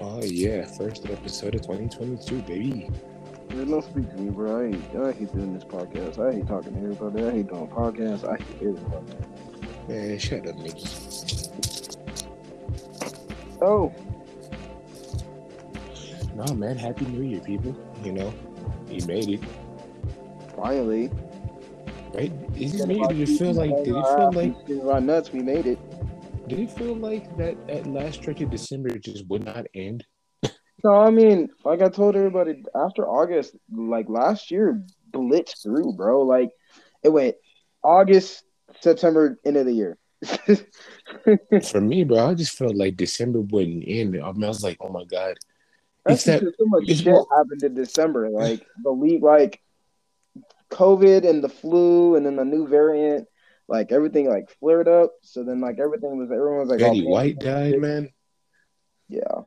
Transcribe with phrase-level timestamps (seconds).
[0.00, 2.88] Oh yeah, first episode of 2022, baby.
[3.50, 4.66] Man, don't speak to me, bro.
[4.66, 6.18] I hate, I hate doing this podcast.
[6.18, 7.24] I hate talking to everybody.
[7.24, 8.26] I hate doing podcasts.
[8.28, 9.14] I hate everybody.
[9.88, 10.86] Man, shut up, Nikki.
[13.60, 13.92] Oh,
[16.34, 17.76] No, man, happy New Year, people.
[18.02, 18.34] You know,
[18.88, 19.40] you made it,
[20.56, 21.10] finally.
[22.14, 22.32] right?
[22.54, 23.08] You just made it.
[23.08, 23.70] Did it feel like?
[23.84, 24.84] Did it feel like?
[24.84, 25.30] My nuts?
[25.32, 25.78] We made it.
[26.52, 30.04] Did it feel like that that last stretch of December just would not end?
[30.84, 36.20] No, I mean, like I told everybody, after August, like last year, blitzed through, bro.
[36.20, 36.50] Like
[37.02, 37.36] it went
[37.82, 38.44] August,
[38.82, 39.96] September, end of the year.
[41.70, 44.14] For me, bro, I just felt like December wouldn't end.
[44.22, 45.36] I mean, I was like, oh my god.
[46.04, 48.28] That's It's that- so much it's shit more- happened in December.
[48.28, 49.62] Like the league, like
[50.70, 53.26] COVID and the flu, and then the new variant.
[53.68, 55.12] Like everything, like flared up.
[55.22, 58.10] So then, like everything was, everyone was like, Betty oh, White died, man.
[59.08, 59.42] Yeah,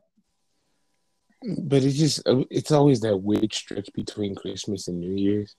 [1.58, 5.56] But it's just it's always that weird stretch between Christmas and New Year's.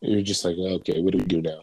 [0.00, 1.60] You're just like, okay, what do we do now?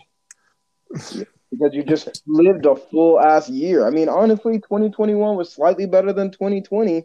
[1.52, 3.88] because you just lived a full ass year.
[3.88, 7.04] I mean, honestly, 2021 was slightly better than 2020,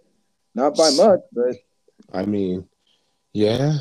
[0.55, 1.57] not by much, but
[2.13, 2.69] I mean,
[3.33, 3.79] yeah.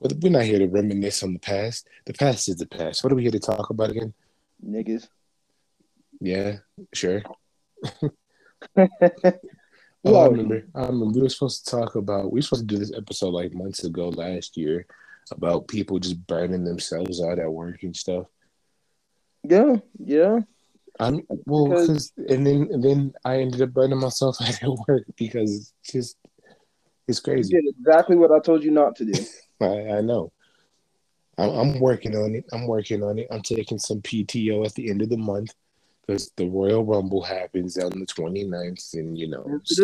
[0.00, 1.88] But we're not here to reminisce on the past.
[2.04, 3.02] The past is the past.
[3.02, 4.12] What are we here to talk about again?
[4.66, 5.08] Niggas.
[6.20, 6.56] Yeah,
[6.92, 7.22] sure.
[8.76, 8.86] Yeah.
[10.06, 10.66] Oh, I remember.
[10.74, 11.06] I remember.
[11.14, 12.30] We were supposed to talk about.
[12.30, 14.84] We were supposed to do this episode like months ago last year
[15.32, 18.26] about people just burning themselves out at work and stuff.
[19.44, 20.40] Yeah, yeah.
[21.00, 24.68] I'm well, Because- cause, and then and then I ended up burning myself out at
[24.86, 26.16] work because it's just
[27.08, 27.54] it's You crazy.
[27.54, 29.24] did exactly what I told you not to do.
[29.62, 30.32] I, I know.
[31.38, 32.44] I'm, I'm working on it.
[32.52, 33.26] I'm working on it.
[33.30, 35.54] I'm taking some PTO at the end of the month
[36.06, 39.80] because the Royal Rumble happens on the 29th, and you know, Yes,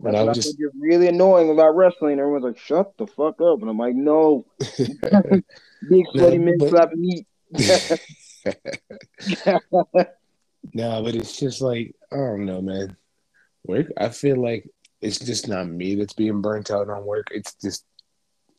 [0.00, 2.18] But I what was just really annoying about wrestling.
[2.20, 7.00] Everyone's like, "Shut the fuck up," and I'm like, "No, big sweaty men but- slapping
[7.00, 7.26] meat."
[10.74, 12.96] no, but it's just like I don't know, man.
[13.66, 13.86] Work.
[13.96, 14.68] I feel like
[15.00, 17.28] it's just not me that's being burnt out on work.
[17.30, 17.84] It's just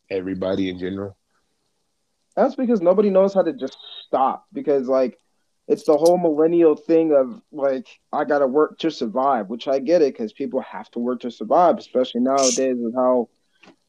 [0.10, 1.16] everybody in general.
[2.40, 3.78] That's because nobody knows how to just
[4.08, 4.46] stop.
[4.54, 5.20] Because like,
[5.68, 10.02] it's the whole millennial thing of like, I gotta work to survive, which I get
[10.02, 13.28] it because people have to work to survive, especially nowadays with how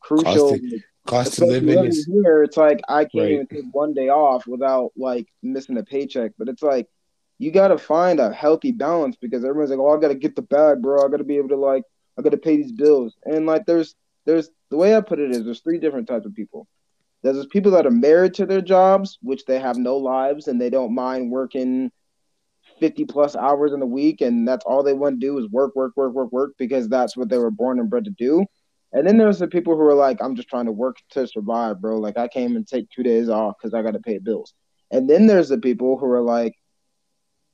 [0.00, 0.50] crucial.
[0.50, 2.42] Cost of- Cost of living is here.
[2.42, 3.32] It's like I can't Right.
[3.32, 6.32] even take one day off without like missing a paycheck.
[6.36, 6.88] But it's like
[7.38, 10.36] you got to find a healthy balance because everyone's like, "Oh, I got to get
[10.36, 11.04] the bag, bro.
[11.04, 11.84] I got to be able to like,
[12.18, 13.94] I got to pay these bills." And like, there's,
[14.26, 16.68] there's the way I put it is, there's three different types of people.
[17.22, 20.70] There's people that are married to their jobs, which they have no lives and they
[20.70, 21.90] don't mind working
[22.78, 25.76] 50 plus hours in a week, and that's all they want to do is work,
[25.76, 28.44] work, work, work, work because that's what they were born and bred to do.
[28.92, 31.80] And then there's the people who are like, I'm just trying to work to survive,
[31.80, 31.98] bro.
[31.98, 34.54] Like I came and take two days off because I got to pay bills.
[34.90, 36.56] And then there's the people who are like,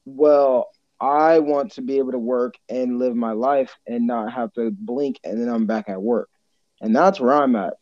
[0.07, 4.53] well, I want to be able to work and live my life and not have
[4.55, 6.31] to blink and then I'm back at work.
[6.81, 7.75] And that's where I'm at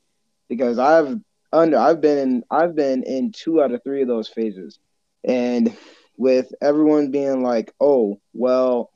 [0.49, 1.21] because I've
[1.55, 4.79] under I've been in I've been in two out of three of those phases.
[5.27, 5.75] And
[6.17, 8.91] with everyone being like, oh, well,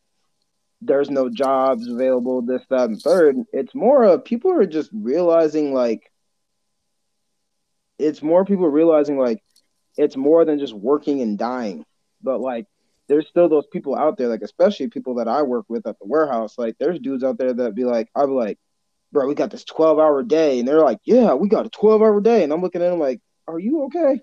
[0.81, 3.37] there's no jobs available, this, that, and third.
[3.53, 6.13] It's more of people are just realizing like
[7.99, 9.43] it's more people realizing like
[9.97, 11.85] it's more than just working and dying.
[12.23, 12.67] But like
[13.09, 16.07] there's still those people out there, like especially people that I work with at the
[16.07, 16.57] warehouse.
[16.59, 18.59] Like there's dudes out there that be like, be like,
[19.13, 20.59] bro, we got this 12 hour day.
[20.59, 22.45] And they're like, yeah, we got a 12 hour day.
[22.45, 24.21] And I'm looking at them like, are you okay?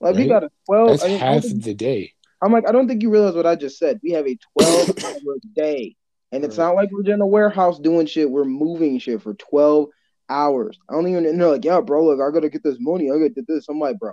[0.00, 0.88] Like we got a 12.
[0.88, 2.12] that's I mean, half think- the day.
[2.42, 4.00] I'm like, I don't think you realize what I just said.
[4.02, 5.94] We have a 12 hour day.
[6.32, 6.66] And it's Right.
[6.66, 8.30] not like we're in a warehouse doing shit.
[8.30, 9.88] We're moving shit for 12
[10.30, 10.78] hours.
[10.88, 13.10] I don't even and they're like, yeah, bro, look, I gotta get this money.
[13.10, 13.66] I gotta get this.
[13.68, 14.12] I'm like, bro,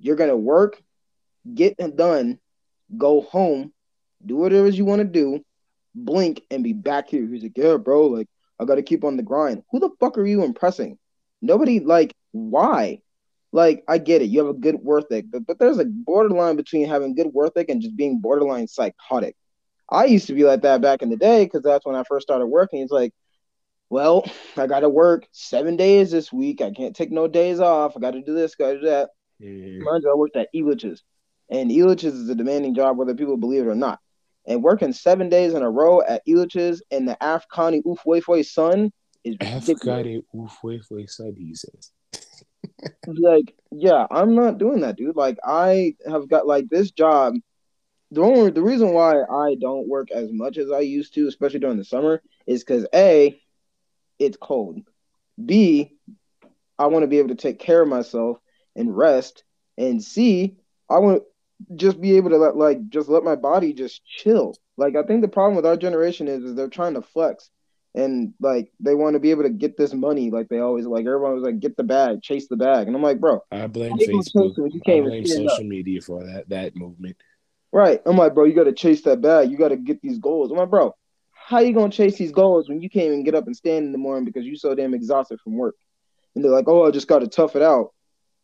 [0.00, 0.82] you're gonna work,
[1.54, 2.38] get it done,
[2.96, 3.72] go home,
[4.24, 5.44] do whatever you want to do,
[5.94, 7.26] blink, and be back here.
[7.26, 9.62] He's like, yeah, bro, like I gotta keep on the grind.
[9.70, 10.98] Who the fuck are you impressing?
[11.42, 13.00] Nobody like why?
[13.52, 16.56] Like, I get it, you have a good work ethic, but, but there's a borderline
[16.56, 19.34] between having good work ethic and just being borderline psychotic.
[19.90, 22.26] I used to be like that back in the day because that's when I first
[22.26, 22.80] started working.
[22.80, 23.14] It's like,
[23.88, 24.24] well,
[24.56, 26.60] I got to work seven days this week.
[26.60, 27.96] I can't take no days off.
[27.96, 29.10] I got to do this, got to do that.
[29.38, 29.78] Yeah.
[29.84, 31.02] Mind you, I worked at Elitch's,
[31.50, 34.00] and Elitch's is a demanding job whether people believe it or not.
[34.46, 38.92] And working seven days in a row at Elitch's in the Afghani Ufwefwe sun
[39.24, 39.78] is ridiculous.
[39.80, 40.24] got it.
[40.36, 41.90] Oof, wait, wait, son, he says.
[43.06, 45.16] like, yeah, I'm not doing that, dude.
[45.16, 47.34] Like, I have got like this job
[48.10, 51.60] the only the reason why I don't work as much as I used to, especially
[51.60, 53.40] during the summer, is because a
[54.18, 54.80] it's cold.
[55.44, 55.92] B
[56.78, 58.38] I want to be able to take care of myself
[58.74, 59.44] and rest.
[59.76, 60.56] And C
[60.88, 61.24] I want
[61.74, 64.54] just be able to let like just let my body just chill.
[64.76, 67.50] Like I think the problem with our generation is is they're trying to flex
[67.94, 71.06] and like they want to be able to get this money like they always like
[71.06, 72.86] everyone was like get the bag chase the bag.
[72.86, 74.52] And i'm like bro i blame facebook.
[74.86, 77.16] i blame social media for that that movement.
[77.72, 78.00] Right.
[78.06, 79.50] I'm like bro you got to chase that bag.
[79.50, 80.50] You got to get these goals.
[80.50, 80.94] I'm like bro
[81.32, 83.92] how you gonna chase these goals when you can't even get up and stand in
[83.92, 85.76] the morning because you're so damn exhausted from work?
[86.34, 87.92] And they're like oh i just got to tough it out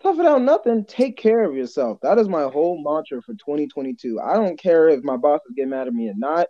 [0.02, 4.20] tough it out nothing take care of yourself that is my whole mantra for 2022
[4.20, 6.46] i don't care if my bosses get mad at me or not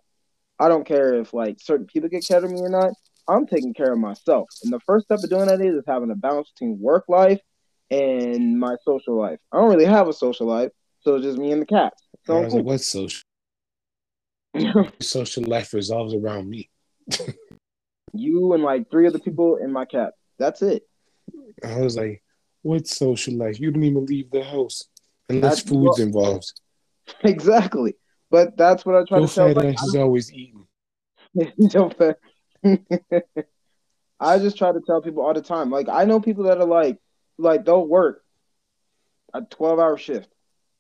[0.63, 2.93] I don't care if like certain people get care of me or not.
[3.29, 4.49] I'm taking care of myself.
[4.63, 7.41] And the first step of doing that is, is having a balance between work life
[7.91, 9.41] and my social life.
[9.51, 10.71] I don't really have a social life,
[11.01, 11.95] so it's just me and the cat.
[12.27, 13.23] So like, what's social?
[15.01, 16.71] social life revolves around me.
[18.13, 20.13] you and like three other people and my cat.
[20.39, 20.85] That's it.
[21.65, 22.23] I was like,
[22.63, 23.61] what's social life?
[23.61, 24.89] You don't even leave the house
[25.29, 26.53] unless That's food's involved.
[27.25, 27.97] Exactly.
[28.31, 29.55] But that's what I try Your to tell.
[29.55, 30.67] Fat ass is always eating.
[34.21, 35.69] I just try to tell people all the time.
[35.69, 36.99] Like I know people that are like,
[37.39, 38.23] like they'll work
[39.35, 40.29] a twelve hour shift,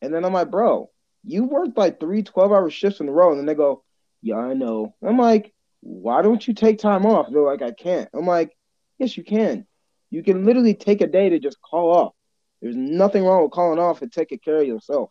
[0.00, 0.92] and then I'm like, bro,
[1.24, 3.84] you worked like three 12 hour shifts in a row, and then they go,
[4.22, 4.94] yeah, I know.
[5.02, 7.26] I'm like, why don't you take time off?
[7.30, 8.08] They're like, I can't.
[8.14, 8.56] I'm like,
[8.98, 9.66] yes, you can.
[10.12, 12.12] You can literally take a day to just call off.
[12.60, 15.10] There's nothing wrong with calling off and taking care of yourself.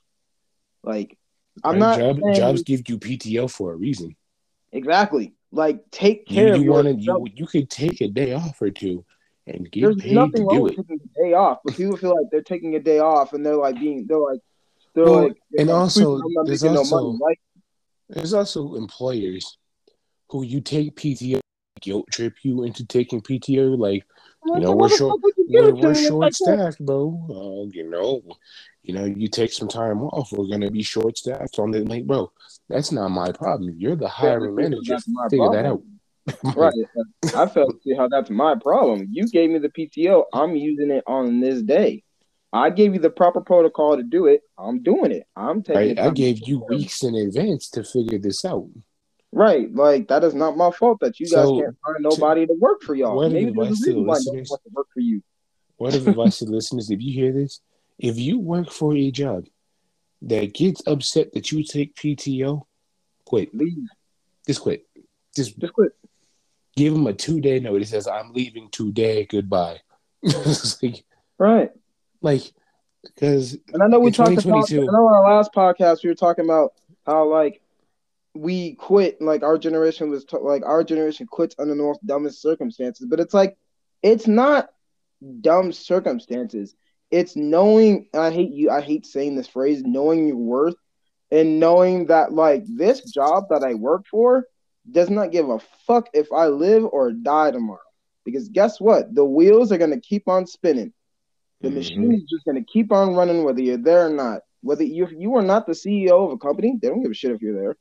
[0.84, 1.18] Like
[1.64, 4.16] I'm not job, saying, jobs give you PTO for a reason.
[4.72, 5.34] Exactly.
[5.52, 7.24] Like take care you, you of yourself.
[7.26, 9.04] You you could take a day off or two
[9.48, 10.78] and get There's paid nothing to wrong do with it.
[10.78, 13.58] taking a day off, but people feel like they're taking a day off and they're
[13.58, 14.40] like being they're like
[14.94, 17.40] they're well, like and also there's also no like,
[18.08, 19.58] there's also employers
[20.30, 21.40] who you take PTO
[21.82, 24.06] guilt trip you into taking PTO like
[24.46, 28.22] you know we're short we're, we're short staffed bro uh, you know
[28.84, 32.06] you know, you take some time off, we're gonna be short staffed on the like,
[32.06, 32.32] bro.
[32.68, 33.76] That's not my problem.
[33.78, 34.98] You're the hiring yeah, manager.
[35.30, 35.54] Figure problem.
[35.54, 36.56] that out.
[36.56, 36.74] right.
[37.36, 39.08] I felt see how that's my problem.
[39.12, 40.24] You gave me the PTO.
[40.34, 42.04] I'm using it on this day.
[42.54, 44.42] I gave you the proper protocol to do it.
[44.58, 45.24] I'm doing it.
[45.36, 46.00] I'm taking.
[46.00, 48.68] I, I gave you weeks in advance to figure this out.
[49.34, 52.54] Right, like that is not my fault that you guys so, can't find nobody to,
[52.54, 53.30] to work for y'all.
[53.30, 55.24] Maybe there's a reason why no one wants to work for you.
[55.78, 56.92] What advice to listeners?
[56.92, 57.62] If you hear this,
[57.98, 59.46] if you work for a job
[60.24, 62.64] that gets upset that you take PTO,
[63.26, 63.56] quit.
[63.56, 63.88] Leave.
[64.46, 64.86] Just quit.
[65.36, 65.94] Just, just quit.
[66.76, 67.90] Give them a two day notice.
[67.90, 69.26] He says I'm leaving today.
[69.26, 69.80] Goodbye.
[70.24, 71.04] like,
[71.38, 71.72] right.
[72.22, 72.44] Like,
[73.04, 74.72] because and I know we talked about.
[74.72, 76.74] I know on our last podcast we were talking about
[77.06, 77.62] how like
[78.34, 79.22] we quit.
[79.22, 83.08] Like our generation was t- like our generation quits under the most dumbest circumstances.
[83.10, 83.58] But it's like
[84.02, 84.70] it's not
[85.42, 86.76] dumb circumstances
[87.12, 90.76] it's knowing I hate you I hate saying this phrase knowing your worth
[91.30, 94.46] and knowing that like this job that I work for
[94.90, 97.80] does not give a fuck if I live or die tomorrow
[98.26, 100.94] because guess what the wheels are going to keep on spinning
[101.60, 101.78] the mm-hmm.
[101.78, 105.08] machine is just going to keep on running whether you're there or not whether you
[105.16, 107.62] you are not the CEO of a company they don't give a shit if you're
[107.62, 107.76] there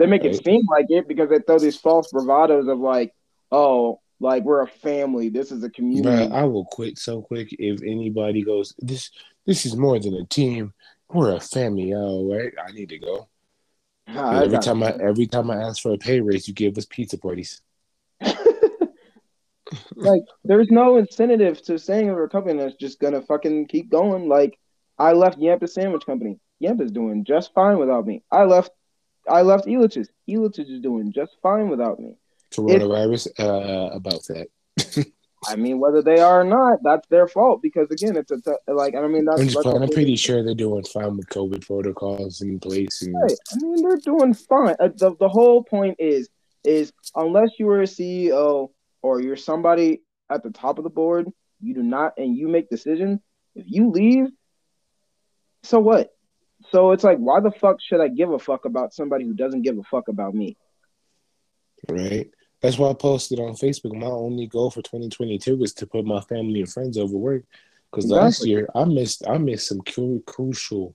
[0.00, 0.34] they make right.
[0.34, 3.14] it seem like it because they throw these false bravados of like
[3.52, 5.28] oh like we're a family.
[5.28, 6.28] This is a community.
[6.28, 8.74] Bro, I will quit so quick if anybody goes.
[8.78, 9.10] This
[9.46, 10.72] this is more than a team.
[11.08, 11.92] We're a family.
[11.94, 12.52] Oh, right.
[12.66, 13.28] I need to go.
[14.08, 16.86] Nah, every time I every time I ask for a pay raise, you give us
[16.86, 17.60] pizza parties.
[19.96, 24.28] like there's no incentive to saying we're a company that's just gonna fucking keep going.
[24.28, 24.58] Like
[24.98, 26.38] I left Yampa Sandwich Company.
[26.58, 28.22] Yampa's doing just fine without me.
[28.30, 28.70] I left
[29.30, 30.08] I left Elitch's.
[30.28, 32.16] Elitch's is doing just fine without me
[32.50, 34.48] coronavirus uh, about that.
[35.48, 38.52] I mean, whether they are or not, that's their fault because again, it's a t-
[38.68, 42.60] like I mean, that's, I'm, I'm pretty sure they're doing fine with COVID protocols in
[42.60, 43.00] place.
[43.00, 43.14] And...
[43.14, 43.32] Right.
[43.52, 44.76] I mean, they're doing fine.
[44.78, 46.28] Uh, the the whole point is
[46.62, 48.70] is unless you are a CEO
[49.00, 52.68] or you're somebody at the top of the board, you do not and you make
[52.68, 53.20] decisions.
[53.54, 54.26] If you leave,
[55.62, 56.10] so what?
[56.72, 59.62] So it's like, why the fuck should I give a fuck about somebody who doesn't
[59.62, 60.56] give a fuck about me?
[61.88, 62.30] Right.
[62.60, 63.94] That's why I posted on Facebook.
[63.94, 67.44] My only goal for 2022 was to put my family and friends over work.
[67.90, 68.24] Because exactly.
[68.24, 70.94] last year I missed I missed some cru- crucial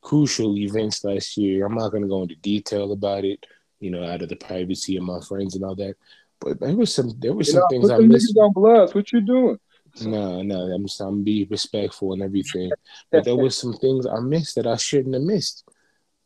[0.00, 1.66] crucial events last year.
[1.66, 3.44] I'm not gonna go into detail about it,
[3.80, 5.96] you know, out of the privacy of my friends and all that.
[6.40, 8.36] But there was some there was you some know, things I missed.
[8.38, 8.94] On blast.
[8.94, 9.58] What you doing?
[10.02, 12.70] No, no, I'm just, I'm be respectful and everything.
[13.10, 15.64] But there was some things I missed that I shouldn't have missed.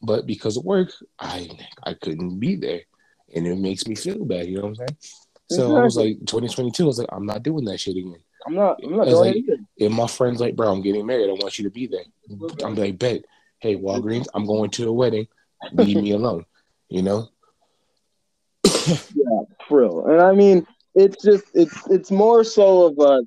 [0.02, 1.50] but because of work, I
[1.82, 2.82] I couldn't be there,
[3.34, 4.46] and it makes me feel bad.
[4.46, 4.96] You know what I'm saying?
[5.50, 5.76] So exactly.
[5.76, 6.82] I was like, 2022.
[6.82, 8.16] I was like, I'm not doing that shit again.
[8.46, 8.80] I'm not.
[8.82, 11.30] I'm not doing like, it If my friend's like, bro, I'm getting married.
[11.30, 12.04] I want you to be there.
[12.64, 13.24] I'm like, bet.
[13.58, 15.26] Hey, Walgreens, I'm going to a wedding.
[15.72, 16.44] Leave me alone.
[16.88, 17.28] You know.
[18.86, 20.06] yeah, for real.
[20.06, 23.22] And I mean, it's just it's it's more so of a.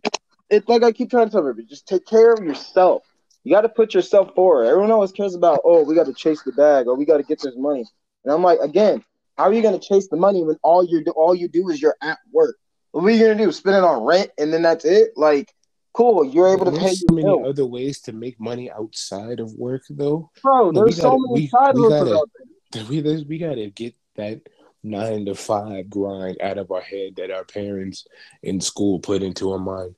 [0.50, 3.04] It's like I keep trying to tell everybody, just take care of yourself.
[3.44, 4.66] You got to put yourself forward.
[4.66, 7.24] Everyone always cares about, oh, we got to chase the bag or we got to
[7.24, 7.86] get this money.
[8.24, 9.04] And I'm like, again,
[9.38, 11.70] how are you going to chase the money when all you do all you do
[11.70, 12.58] is you're at work?
[12.92, 13.51] What are you going to do?
[13.51, 15.12] Spend it on rent and then that's it?
[15.16, 15.54] Like,
[15.94, 16.94] cool, you're able to pay.
[16.94, 17.46] so many bill.
[17.46, 20.30] other ways to make money outside of work, though.
[20.42, 22.25] Bro, there's so many side we, gotta,
[22.89, 24.42] we, we gotta get that
[24.84, 28.08] nine to five grind out of our head that our parents
[28.44, 29.96] in school put into our mind.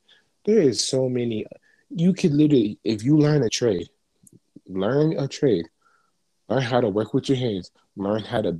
[0.50, 1.46] There is so many.
[1.92, 3.88] You could literally, if you learn a trade,
[4.66, 5.68] learn a trade,
[6.48, 8.60] learn how to work with your hands, learn how to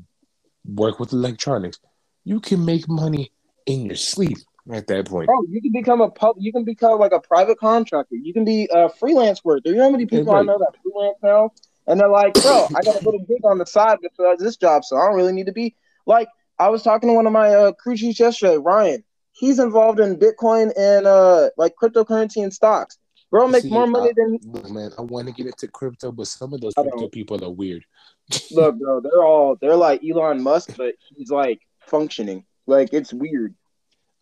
[0.66, 1.80] work with electronics.
[2.26, 3.32] You can make money
[3.66, 4.38] in your sleep
[4.72, 5.26] at that point.
[5.30, 6.36] Bro, you can become a pub.
[6.38, 8.18] You can become like a private contractor.
[8.18, 9.70] You can be a freelance worker.
[9.70, 11.54] You know how many people I know that freelance now,
[11.88, 14.86] and they're like, "Bro, I got a little gig on the side besides this job,
[14.86, 16.30] so I don't really need to be like."
[16.60, 19.02] I was talking to one of my uh, crew chiefs yesterday, Ryan.
[19.40, 22.98] He's involved in Bitcoin and uh like cryptocurrency and stocks.
[23.32, 24.92] Bro make See, more money I, than look, man.
[24.98, 27.86] I want to get into crypto, but some of those crypto people are weird.
[28.52, 32.46] look, bro, they're all they're like Elon Musk, but he's like functioning.
[32.68, 33.56] Like it's weird.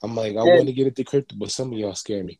[0.03, 2.39] I'm like, I want to get into crypto, but some of y'all scare me.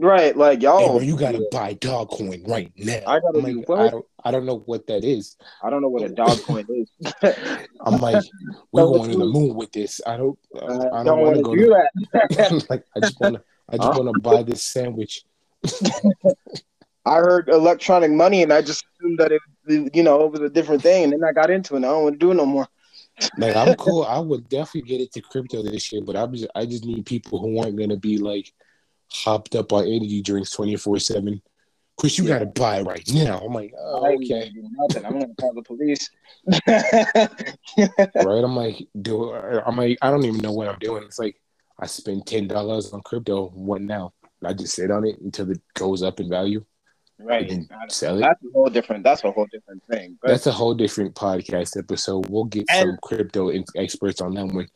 [0.00, 0.80] Right, like y'all.
[0.80, 1.48] Hey, bro, you gotta yeah.
[1.52, 3.00] buy dog coin right now.
[3.06, 5.36] I gotta like, do I don't, I don't know what that is.
[5.62, 7.14] I don't know what a dog coin is.
[7.80, 8.24] I'm like,
[8.72, 10.00] we're going to the moon with this.
[10.04, 10.38] I don't.
[10.54, 11.54] Uh, I don't, don't want to go.
[11.54, 12.66] Do to, that.
[12.70, 13.42] like, I just want to.
[13.68, 14.02] I just huh?
[14.02, 15.22] want to buy this sandwich.
[17.06, 20.50] I heard electronic money, and I just assumed that it, you know, it was a
[20.50, 21.76] different thing, and then I got into it.
[21.76, 22.66] And I don't want to do it no more.
[23.38, 24.02] like I'm cool.
[24.02, 27.38] I would definitely get into crypto this year, but I just I just need people
[27.38, 28.52] who aren't gonna be like
[29.14, 31.40] hopped up on energy drinks twenty four seven.
[31.96, 32.34] Chris, you yeah.
[32.34, 33.38] gotta buy it right now.
[33.38, 34.50] I'm like, oh, okay.
[34.54, 35.06] Nothing.
[35.06, 36.10] I'm gonna call the police.
[36.66, 38.44] right?
[38.44, 41.04] I'm like, do I'm like, I don't even know what I'm doing.
[41.04, 41.40] It's like
[41.78, 43.50] I spend ten dollars on crypto.
[43.50, 44.12] What now?
[44.44, 46.64] I just sit on it until it goes up in value.
[47.18, 47.48] Right.
[47.48, 48.22] And sell it.
[48.22, 49.04] That's a whole different.
[49.04, 50.18] That's a whole different thing.
[50.20, 50.28] But...
[50.28, 52.28] That's a whole different podcast episode.
[52.28, 52.88] We'll get and...
[52.88, 54.68] some crypto experts on that one.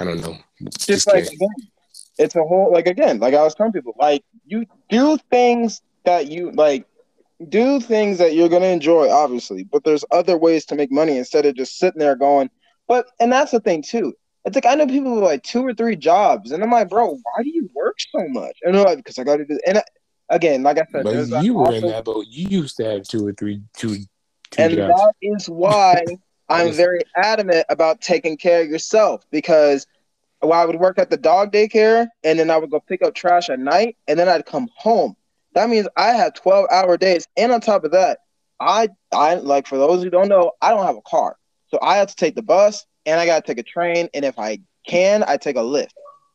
[0.00, 0.36] I don't know.
[0.62, 1.48] Just, just like again,
[2.18, 6.28] it's a whole like again, like I was telling people, like you do things that
[6.28, 6.86] you like
[7.48, 11.46] do things that you're gonna enjoy, obviously, but there's other ways to make money instead
[11.46, 12.50] of just sitting there going.
[12.88, 14.14] But and that's the thing too.
[14.44, 17.10] It's like I know people with like two or three jobs, and I'm like, bro,
[17.10, 18.58] why do you work so much?
[18.62, 19.58] And they're like, because I got to do.
[19.66, 19.82] And I,
[20.30, 22.26] again, like I said, but you were in that boat.
[22.28, 23.96] You used to have two or three, two,
[24.50, 25.00] two and jobs.
[25.00, 26.04] that is why
[26.48, 29.86] I'm very adamant about taking care of yourself because
[30.42, 33.14] well, I would work at the dog daycare, and then I would go pick up
[33.14, 35.16] trash at night, and then I'd come home.
[35.54, 38.18] That means I had 12 hour days, and on top of that,
[38.60, 41.36] I I like for those who don't know, I don't have a car,
[41.68, 44.38] so I have to take the bus and I gotta take a train, and if
[44.38, 45.92] I can, I take a Lyft.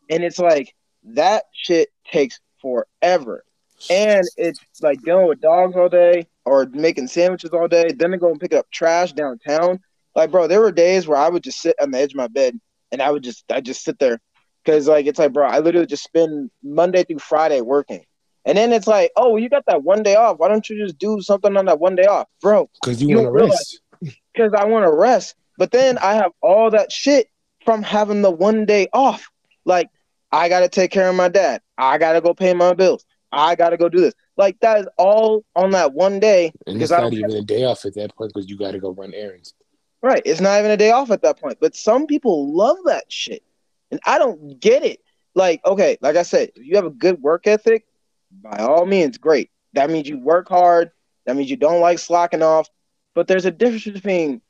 [0.10, 0.74] And it's like
[1.04, 3.44] that shit takes forever.
[3.90, 8.18] And it's like dealing with dogs all day or making sandwiches all day, then to
[8.18, 9.80] go and pick up trash downtown.
[10.16, 12.28] Like, bro, there were days where I would just sit on the edge of my
[12.28, 12.60] bed
[12.92, 14.20] and I would just I just sit there.
[14.66, 18.04] Cause like it's like, bro, I literally just spend Monday through Friday working.
[18.46, 20.40] And then it's like, oh, you got that one day off.
[20.40, 22.70] Why don't you just do something on that one day off, bro?
[22.82, 23.82] Because you, you want to rest.
[24.34, 25.34] Because I want to rest.
[25.58, 27.28] But then I have all that shit
[27.66, 29.28] from having the one day off.
[29.66, 29.90] Like,
[30.32, 31.62] I got to take care of my dad.
[31.78, 33.04] I got to go pay my bills.
[33.32, 34.14] I got to go do this.
[34.38, 36.54] Like, that is all on that one day.
[36.68, 38.92] And it's not even a day off at that point because you got to go
[38.92, 39.56] run errands.
[40.02, 40.22] Right.
[40.26, 41.58] It's not even a day off at that point.
[41.60, 43.44] But some people love that shit.
[43.92, 45.00] And I don't get it.
[45.34, 47.86] Like, okay, like I said, if you have a good work ethic,
[48.32, 49.50] by all means, great.
[49.74, 50.92] That means you work hard.
[51.26, 52.68] That means you don't like slacking off.
[53.14, 54.42] But there's a difference between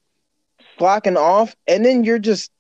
[0.77, 2.51] slacking off, and then you're just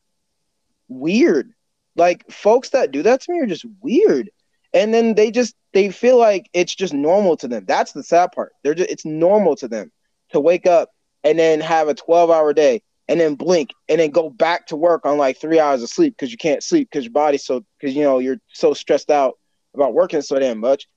[0.87, 1.53] weird.
[1.95, 4.29] Like folks that do that to me are just weird.
[4.73, 7.65] And then they just they feel like it's just normal to them.
[7.65, 8.53] That's the sad part.
[8.63, 9.91] They're just it's normal to them
[10.29, 10.91] to wake up
[11.23, 14.75] and then have a 12 hour day and then blink and then go back to
[14.75, 17.63] work on like three hours of sleep because you can't sleep because your body's so
[17.79, 19.37] because you know you're so stressed out
[19.73, 20.87] about working so damn much.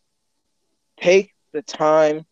[1.01, 2.27] Take the time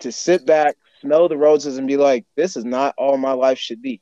[0.00, 3.58] to sit back, smell the roses and be like, this is not all my life
[3.58, 4.00] should be.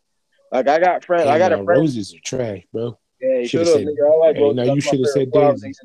[0.53, 1.81] Like I got friends, hey, I got a friend.
[1.81, 2.99] Roses are trash, bro.
[3.21, 3.87] Yeah, you should have said.
[3.87, 5.79] Like hey, no, you should have said daisies.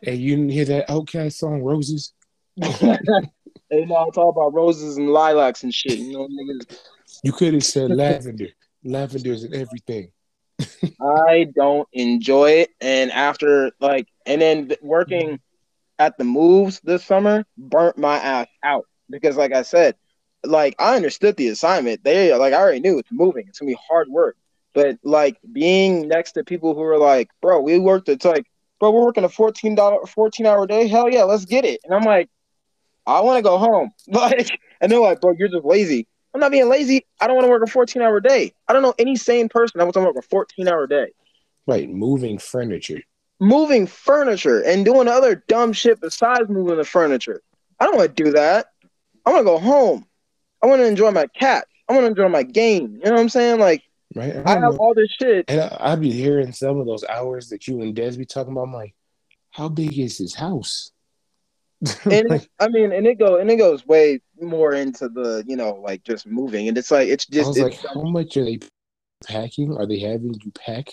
[0.00, 2.12] Hey, you didn't hear that OutKast song, Roses?
[3.70, 5.98] hey, no, I'm talking about roses and lilacs and shit.
[5.98, 6.78] You know, niggas.
[7.22, 8.48] You could have said lavender.
[8.84, 10.10] lavender is in everything.
[11.00, 15.40] I don't enjoy it, and after like, and then working
[15.98, 19.96] at the moves this summer burnt my ass out because, like I said,
[20.44, 22.04] like I understood the assignment.
[22.04, 23.46] They like I already knew it's moving.
[23.48, 24.36] It's gonna be hard work.
[24.74, 28.08] But like being next to people who are like, bro, we worked.
[28.08, 28.44] It's like,
[28.78, 30.86] bro, we're working a fourteen dollar, fourteen hour day.
[30.86, 31.80] Hell yeah, let's get it.
[31.84, 32.28] And I'm like,
[33.06, 33.90] I want to go home.
[34.08, 36.06] Like, and they're like, bro, you're just lazy.
[36.34, 37.06] I'm not being lazy.
[37.20, 38.52] I don't want to work a 14 hour day.
[38.68, 41.08] I don't know any sane person that wants to work a 14 hour day.
[41.66, 43.00] Right, moving furniture.
[43.40, 47.42] Moving furniture and doing other dumb shit besides moving the furniture.
[47.80, 48.66] I don't want to do that.
[49.24, 50.06] I want to go home.
[50.62, 51.66] I want to enjoy my cat.
[51.88, 52.94] I want to enjoy my game.
[52.96, 53.58] You know what I'm saying?
[53.58, 53.82] Like,
[54.14, 54.36] right.
[54.36, 55.46] I, I have all this shit.
[55.48, 58.52] And I, I be hearing some of those hours that you and Des be talking
[58.52, 58.64] about.
[58.64, 58.94] I'm like,
[59.50, 60.92] how big is his house?
[62.10, 65.74] and I mean, and it go and it goes way more into the you know
[65.74, 68.60] like just moving, and it's like it's just it's, like, how much are they
[69.26, 69.76] packing?
[69.76, 70.88] Are they having you pack?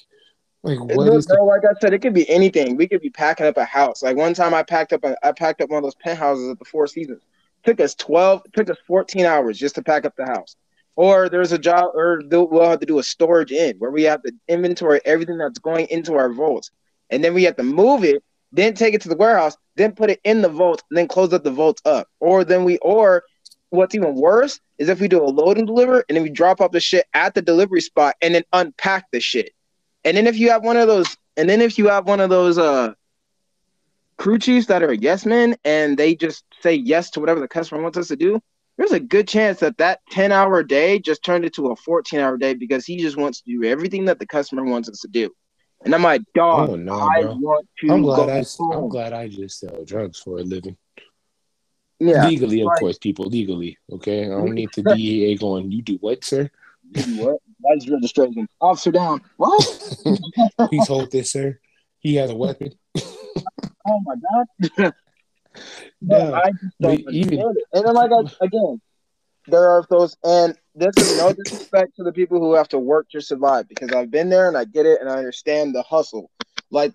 [0.63, 2.77] Like what is the- like I said, it could be anything.
[2.77, 4.01] We could be packing up a house.
[4.01, 6.59] Like one time, I packed up a, I packed up one of those penthouses at
[6.59, 7.21] the Four Seasons.
[7.21, 10.55] It took us twelve, took us fourteen hours just to pack up the house.
[10.95, 14.21] Or there's a job, or we'll have to do a storage in where we have
[14.23, 16.71] to inventory everything that's going into our vaults,
[17.09, 18.23] and then we have to move it
[18.53, 21.33] then take it to the warehouse, then put it in the vault, and then close
[21.33, 22.07] up the vault up.
[22.19, 23.23] Or then we, or
[23.69, 26.61] what's even worse is if we do a load and deliver, and then we drop
[26.61, 29.51] off the shit at the delivery spot, and then unpack the shit.
[30.05, 32.29] And then if you have one of those, and then if you have one of
[32.29, 32.93] those uh
[34.17, 37.81] crew chiefs that are yes men, and they just say yes to whatever the customer
[37.81, 38.39] wants us to do,
[38.77, 42.37] there's a good chance that that 10 hour day just turned into a 14 hour
[42.37, 45.31] day because he just wants to do everything that the customer wants us to do.
[45.85, 47.35] And I'm like, dog, oh, no, I bro.
[47.35, 47.91] want to.
[47.91, 48.71] I'm glad I, home.
[48.71, 50.77] I'm glad I just sell drugs for a living.
[51.99, 53.77] Yeah, legally, of course, people legally.
[53.91, 55.71] Okay, I don't need the DEA going.
[55.71, 56.49] You do what, sir?
[56.91, 57.37] You do what?
[57.61, 58.47] That's registration.
[58.61, 59.21] Officer down.
[59.37, 59.61] What?
[60.69, 61.59] Please hold this, sir.
[61.99, 62.73] He has a weapon.
[62.97, 64.93] oh my god.
[66.01, 67.57] no, I just don't even, it.
[67.73, 68.81] And then, like I, again,
[69.47, 73.09] there are those, and this is no disrespect to the people who have to work
[73.09, 76.31] to survive because I've been there and I get it and I understand the hustle.
[76.71, 76.93] Like,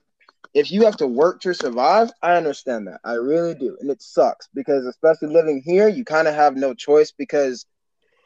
[0.55, 3.01] if you have to work to survive, I understand that.
[3.05, 3.77] I really do.
[3.81, 7.67] And it sucks because, especially living here, you kind of have no choice because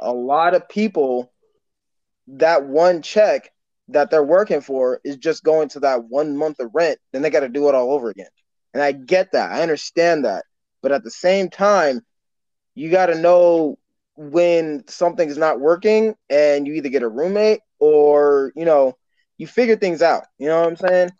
[0.00, 1.32] a lot of people,
[2.28, 3.50] that one check
[3.88, 6.98] that they're working for is just going to that one month of rent.
[7.12, 8.28] Then they got to do it all over again.
[8.72, 9.52] And I get that.
[9.52, 10.44] I understand that.
[10.80, 12.00] But at the same time,
[12.74, 13.78] you got to know
[14.16, 18.96] when something's not working and you either get a roommate or you know
[19.38, 21.10] you figure things out you know what i'm saying?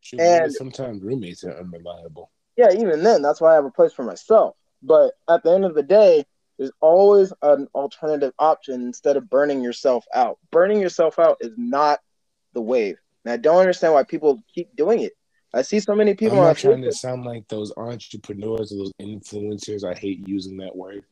[0.00, 2.30] Shoot, and sometimes roommates are unreliable.
[2.56, 4.56] Yeah even then that's why i have a place for myself.
[4.82, 6.24] But at the end of the day
[6.58, 10.38] there's always an alternative option instead of burning yourself out.
[10.52, 12.00] Burning yourself out is not
[12.52, 12.96] the wave.
[13.24, 15.12] And i don't understand why people keep doing it.
[15.54, 16.38] I see so many people.
[16.38, 19.84] I'm not trying to sound like those entrepreneurs or those influencers.
[19.84, 21.04] I hate using that word,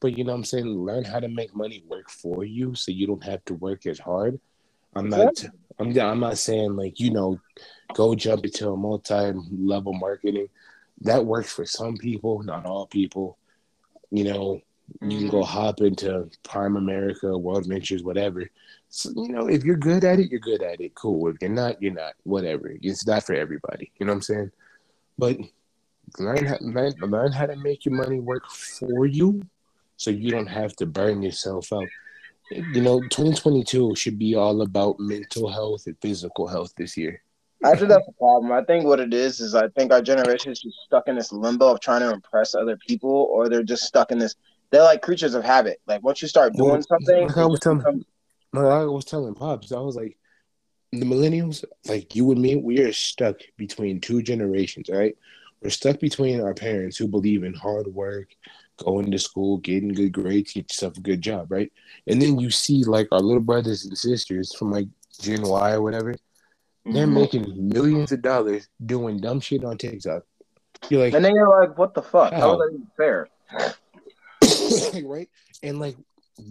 [0.00, 0.66] but you know what I'm saying?
[0.66, 3.98] Learn how to make money work for you so you don't have to work as
[3.98, 4.40] hard.
[4.96, 5.44] I'm not
[5.78, 7.40] I'm I'm not saying like, you know,
[7.94, 10.48] go jump into a multi-level marketing.
[11.02, 13.38] That works for some people, not all people.
[14.10, 14.60] You know,
[15.00, 15.52] you can go mm-hmm.
[15.52, 18.50] hop into Primerica, World Ventures, whatever.
[18.88, 20.94] So, you know, if you're good at it, you're good at it.
[20.94, 21.28] Cool.
[21.28, 22.14] If you're not, you're not.
[22.24, 22.74] Whatever.
[22.82, 23.92] It's not for everybody.
[23.98, 24.50] You know what I'm saying?
[25.16, 25.38] But
[26.18, 29.42] learn how, learn, learn how to make your money work for you
[30.00, 31.86] so you don't have to burn yourself out.
[32.50, 37.22] You know, 2022 should be all about mental health and physical health this year.
[37.62, 38.50] I think that's the problem.
[38.50, 41.32] I think what it is is I think our generation is just stuck in this
[41.32, 44.36] limbo of trying to impress other people, or they're just stuck in this.
[44.70, 45.82] They're like creatures of habit.
[45.86, 48.04] Like once you start doing well, something, like I was telling, becomes...
[48.54, 50.16] like I was telling pops, I was like,
[50.92, 54.88] the millennials, like you and me, we are stuck between two generations.
[54.88, 55.14] Right,
[55.60, 58.28] we're stuck between our parents who believe in hard work,
[58.84, 61.72] going to school, getting good grades, get yourself a good job, right?
[62.06, 64.88] And then you see like our little brothers and sisters from like
[65.20, 66.92] Gen Y or whatever, mm-hmm.
[66.92, 70.24] they're making millions of dollars doing dumb shit on TikTok.
[70.88, 72.32] You're like, and then you're like, what the fuck?
[72.32, 73.28] How, how is that even fair?
[75.08, 75.28] right?
[75.62, 75.96] And like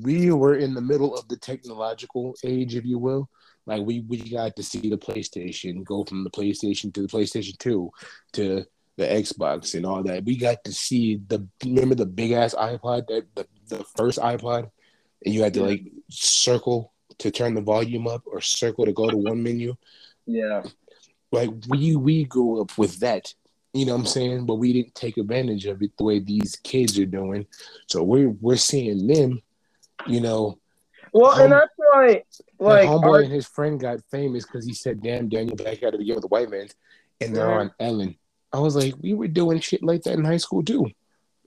[0.01, 3.29] we were in the middle of the technological age, if you will.
[3.65, 7.57] Like we we got to see the PlayStation go from the PlayStation to the PlayStation
[7.59, 7.91] Two
[8.33, 8.65] to
[8.99, 10.25] the Xbox and all that.
[10.25, 14.69] We got to see the remember the big ass iPod that the, the first iPod,
[15.25, 19.09] and you had to like circle to turn the volume up or circle to go
[19.09, 19.75] to one menu.
[20.25, 20.63] Yeah.
[21.31, 23.33] Like we we grew up with that.
[23.73, 24.45] You know what I'm saying?
[24.45, 27.47] But we didn't take advantage of it the way these kids are doing.
[27.87, 29.41] So we're we're seeing them,
[30.07, 30.59] you know,
[31.13, 32.23] Well, and that's why,
[32.59, 33.21] like, homeboy our...
[33.21, 36.21] and his friend got famous because he said, "Damn, Daniel Black got to be with
[36.21, 36.67] the white man,"
[37.21, 38.17] and they're on Ellen.
[38.51, 40.87] I was like, we were doing shit like that in high school too.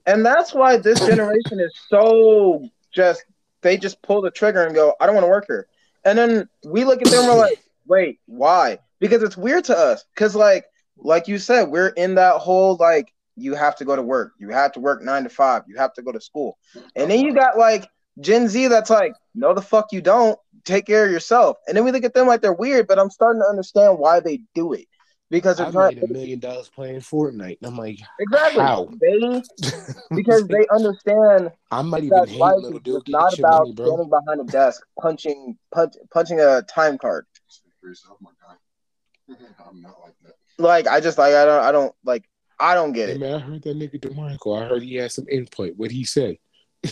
[0.05, 3.25] And that's why this generation is so just
[3.61, 5.67] they just pull the trigger and go, I don't want to work here.
[6.05, 8.79] And then we look at them and we're like, wait, why?
[8.99, 10.05] Because it's weird to us.
[10.15, 10.65] Cause like
[10.97, 14.49] like you said, we're in that whole like you have to go to work, you
[14.49, 16.57] have to work nine to five, you have to go to school.
[16.95, 17.87] And then you got like
[18.19, 20.37] Gen Z that's like, no, the fuck you don't.
[20.65, 21.57] Take care of yourself.
[21.67, 24.19] And then we look at them like they're weird, but I'm starting to understand why
[24.19, 24.87] they do it
[25.33, 27.57] because I made a million dollars playing Fortnite.
[27.59, 28.61] And I'm like, exactly.
[28.61, 28.87] How?
[29.01, 29.41] They
[30.15, 31.51] because they understand.
[31.71, 32.97] I might even hate little dude.
[32.97, 37.25] It's not about money, standing behind a desk punching punch, punching a time card.
[37.67, 40.35] I'm not like that.
[40.59, 43.19] Like I just like I don't I don't like I don't get hey, it.
[43.19, 44.61] Man, I heard that nigga DeMarco.
[44.61, 45.75] I heard he had some input.
[45.77, 46.39] What he say?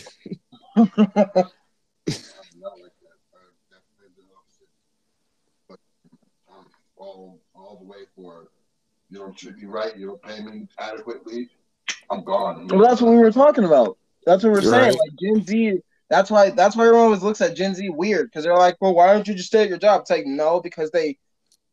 [8.16, 8.48] all the way for
[9.10, 11.50] you don't treat me right, you don't pay me adequately,
[12.10, 12.66] I'm gone.
[12.68, 13.98] Well, that's what we were talking about.
[14.24, 14.92] That's what we're saying.
[14.92, 18.44] Like Gen Z, that's why that's why everyone always looks at Gen Z weird because
[18.44, 20.02] they're like, well, why don't you just stay at your job?
[20.02, 21.18] It's like no, because they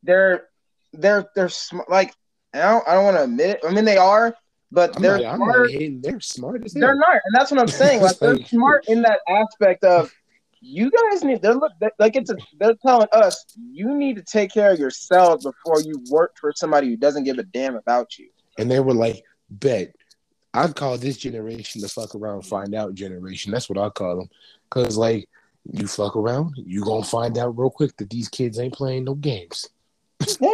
[0.04, 0.48] they're
[0.94, 2.14] they're they're sm- like
[2.54, 3.60] I don't I don't want to admit it.
[3.66, 4.36] I mean they are,
[4.72, 5.72] but I'm they're not, smart.
[5.72, 6.64] They're smart.
[6.74, 8.02] they're not, and that's what I'm saying.
[8.02, 10.12] Like they're smart in that aspect of
[10.62, 14.52] you guys need they're look like it's a, they're telling us you need to take
[14.52, 18.30] care of yourselves before you work for somebody who doesn't give a damn about you.
[18.58, 19.96] And they were like, bet.
[20.54, 23.52] I'd call this generation the fuck around find out generation.
[23.52, 24.30] That's what I call them.
[24.70, 25.30] Cause like
[25.72, 29.16] you fuck around, you gonna find out real quick that these kids ain't playing no
[29.16, 29.70] games.
[30.42, 30.54] yeah.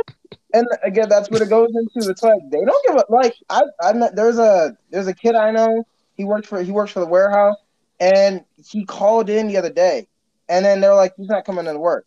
[0.53, 2.09] And again, that's what it goes into.
[2.09, 5.35] It's like they don't give a like I I met there's a there's a kid
[5.35, 5.87] I know.
[6.13, 7.55] He worked for he works for the warehouse
[7.99, 10.08] and he called in the other day,
[10.49, 12.05] and then they're like, he's not coming to work.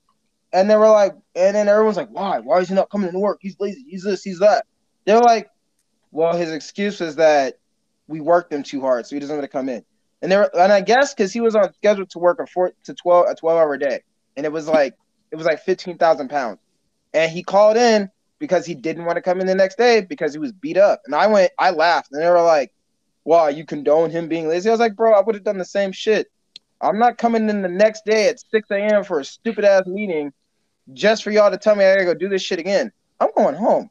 [0.53, 2.39] And they were like, and then everyone's like, why?
[2.41, 3.39] Why is he not coming to work?
[3.43, 3.85] He's lazy.
[3.87, 4.23] He's this.
[4.23, 4.65] He's that.
[5.05, 5.51] They're like,
[6.11, 7.59] well, his excuse is that
[8.07, 9.85] we worked him too hard, so he doesn't want to come in.
[10.23, 12.95] And there, and I guess because he was on schedule to work a four to
[12.95, 14.01] twelve a twelve hour day,
[14.37, 14.95] and it was like
[15.31, 16.59] it was like fifteen thousand pounds,
[17.15, 20.33] and he called in because he didn't want to come in the next day because
[20.33, 21.03] he was beat up.
[21.07, 22.73] And I went, I laughed, and they were like,
[23.29, 24.71] why you condone him being lazy?
[24.71, 26.29] I was like, bro, I would have done the same shit.
[26.81, 29.05] I'm not coming in the next day at 6 a.m.
[29.05, 30.33] for a stupid ass meeting
[30.95, 32.91] just for y'all to tell me I gotta go do this shit again.
[33.21, 33.91] I'm going home.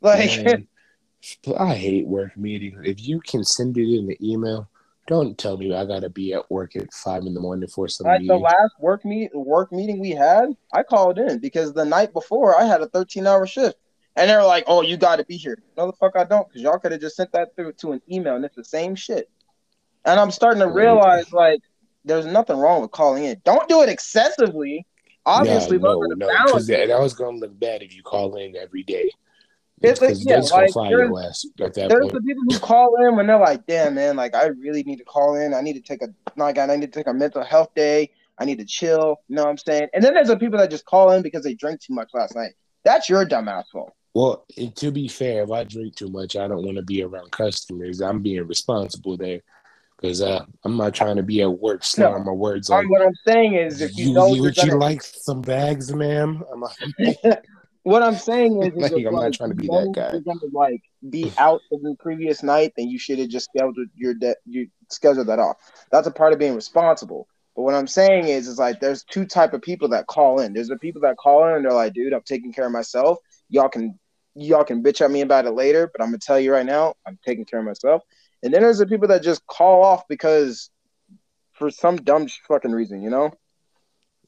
[0.00, 0.68] Like, Man,
[1.58, 2.78] I hate work meetings.
[2.84, 4.70] If you can send it in the email,
[5.08, 8.06] don't tell me I gotta be at work at five in the morning for some.
[8.06, 12.12] Like the last work meet work meeting we had, I called in because the night
[12.12, 13.76] before I had a 13 hour shift.
[14.18, 16.60] And they're like, "Oh, you got to be here." No, the fuck I don't, because
[16.60, 19.30] y'all could have just sent that through to an email, and it's the same shit.
[20.04, 21.60] And I'm starting to realize like
[22.04, 23.40] there's nothing wrong with calling in.
[23.44, 24.86] Don't do it excessively.
[25.24, 28.82] Obviously, no, no, because that, that was gonna look bad if you call in every
[28.82, 29.10] day.
[29.80, 32.12] It's, it's yeah, like, there's, there's point.
[32.12, 35.04] the people who call in when they're like, "Damn, man, like I really need to
[35.04, 35.54] call in.
[35.54, 38.10] I need to take a like I need to take a mental health day.
[38.38, 39.88] I need to chill." You know what I'm saying?
[39.94, 42.34] And then there's the people that just call in because they drank too much last
[42.34, 42.54] night.
[42.84, 43.92] That's your dumbass fault.
[44.18, 47.30] Well, to be fair, if I drink too much, I don't want to be around
[47.30, 48.00] customers.
[48.00, 49.42] I'm being responsible there
[49.96, 52.30] because uh, I'm not trying to be at work slurring no.
[52.30, 52.68] my words.
[52.68, 55.94] Like, what I'm saying is, if you, you know, you, would you like some bags,
[55.94, 56.42] ma'am?
[56.52, 56.64] I'm
[57.84, 60.10] what I'm saying is, like, is I'm like, not trying to be that guy.
[60.10, 63.78] You're gonna like be out of the previous night, then you should have just scheduled
[63.94, 65.58] your de- you scheduled that off.
[65.92, 67.28] That's a part of being responsible.
[67.54, 70.54] But what I'm saying is, is like there's two type of people that call in.
[70.54, 73.18] There's the people that call in and they're like, dude, I'm taking care of myself.
[73.48, 73.96] Y'all can
[74.38, 76.94] y'all can bitch at me about it later, but I'm gonna tell you right now,
[77.06, 78.02] I'm taking care of myself.
[78.42, 80.70] And then there's the people that just call off because
[81.52, 83.32] for some dumb fucking reason, you know?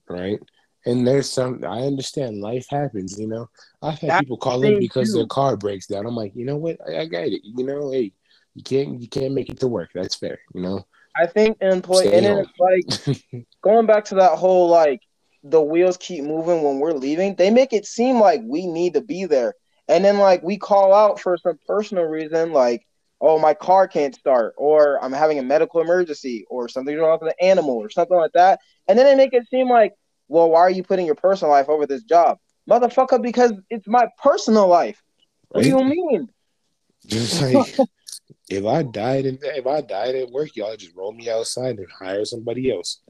[0.08, 0.40] Right.
[0.86, 3.48] And there's some I understand life happens, you know.
[3.82, 5.18] I've had That's people call in because too.
[5.18, 6.06] their car breaks down.
[6.06, 6.78] I'm like, you know what?
[6.88, 7.42] I, I got it.
[7.44, 8.12] You know, hey,
[8.54, 9.90] you can't you can't make it to work.
[9.94, 10.84] That's fair, you know.
[11.16, 15.02] I think employee and then it's like going back to that whole like
[15.42, 17.34] the wheels keep moving when we're leaving.
[17.34, 19.54] They make it seem like we need to be there.
[19.90, 22.86] And then like we call out for some personal reason, like,
[23.20, 27.34] oh, my car can't start, or I'm having a medical emergency, or something's wrong with
[27.36, 28.60] the animal, or something like that.
[28.88, 29.94] And then they make it seem like,
[30.28, 32.38] well, why are you putting your personal life over this job?
[32.68, 35.02] Motherfucker, because it's my personal life.
[35.48, 35.64] What right?
[35.64, 36.28] do you mean?
[37.06, 37.76] Just like
[38.48, 41.88] if I died in if I died at work, y'all just roll me outside and
[41.90, 43.00] hire somebody else.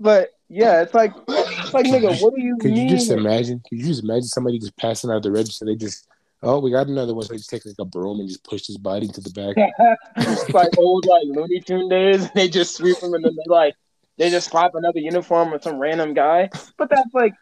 [0.00, 1.12] but yeah, it's like
[1.58, 2.88] it's like nigga, what do you could mean?
[2.88, 3.60] you just imagine?
[3.68, 5.64] Could you just imagine somebody just passing out the register?
[5.64, 6.08] They just
[6.44, 7.24] Oh, we got another one.
[7.24, 9.56] So they just take like a broom and just push his body to the back.
[10.16, 12.30] it's like old like Looney Tune days.
[12.32, 13.74] They just sweep him and then they like
[14.18, 16.50] they just slap another uniform with some random guy.
[16.76, 17.32] But that's like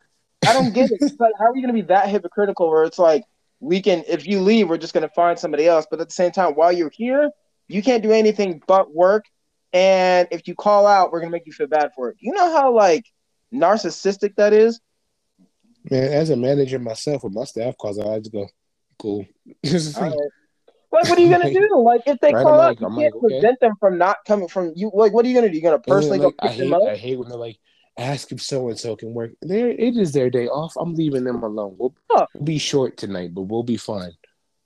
[0.46, 0.98] I don't get it.
[1.00, 3.24] It's like how are you gonna be that hypocritical where it's like
[3.58, 5.84] we can if you leave, we're just gonna find somebody else.
[5.90, 7.30] But at the same time, while you're here,
[7.66, 9.24] you can't do anything but work.
[9.72, 12.18] And if you call out, we're gonna make you feel bad for it.
[12.20, 13.06] You know how like
[13.52, 14.80] narcissistic that is?
[15.90, 18.46] Man, as a manager myself, with my staff calls I just go,
[18.98, 19.26] cool.
[19.64, 20.14] like,
[20.90, 21.82] what are you gonna do?
[21.84, 23.66] Like if they right, call out, you I'm can't like, prevent okay.
[23.66, 24.90] them from not coming from you.
[24.94, 25.56] Like, what are you gonna do?
[25.56, 26.82] You gonna personally like, go pick I hate, them up?
[26.82, 27.58] I hate when they're like,
[27.98, 29.32] ask if so and so can work.
[29.42, 30.74] There, it is their day off.
[30.78, 31.76] I'm leaving them alone.
[31.78, 32.26] We'll, huh.
[32.34, 34.12] we'll be short tonight, but we'll be fine.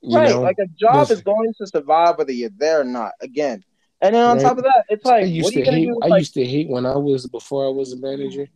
[0.02, 0.42] You right, know?
[0.42, 1.16] like a job Listen.
[1.16, 3.12] is going to survive whether you're there or not.
[3.20, 3.64] Again,
[4.00, 4.42] and then on right.
[4.42, 5.88] top of that, it's like I used to hate.
[6.02, 8.46] I like, used to hate when I was before I was a manager,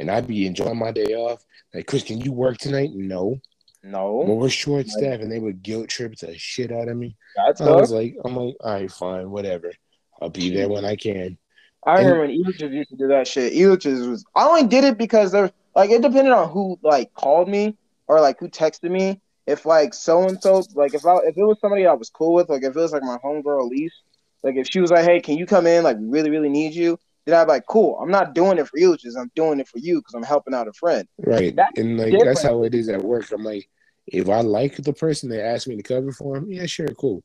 [0.00, 1.44] and I'd be enjoying my day off.
[1.72, 2.90] Like, Chris, can you work tonight?
[2.94, 3.38] No.
[3.82, 4.16] No.
[4.16, 7.16] When we're short staff and they would guilt trip the shit out of me.
[7.36, 9.72] That's I was like, I'm like, all right, fine, whatever.
[10.20, 11.38] I'll be there when I can.
[11.84, 13.52] I and, remember when Elitches used to do that shit.
[13.54, 17.48] Elitches was I only did it because there like it depended on who like called
[17.48, 19.20] me or like who texted me.
[19.46, 22.34] If like so and so like if I if it was somebody I was cool
[22.34, 23.94] with, like if it was like my homegirl Elise,
[24.42, 25.82] like if she was like, Hey, can you come in?
[25.82, 28.68] Like we really, really need you, then I'd be like, Cool, I'm not doing it
[28.68, 31.06] for Elitches, I'm doing it for you because I'm helping out a friend.
[31.18, 31.54] Right.
[31.54, 32.24] That's and like different.
[32.26, 33.30] that's how it is at work.
[33.32, 33.68] I'm like
[34.06, 37.22] if I like the person they asked me to cover for him, yeah, sure, cool.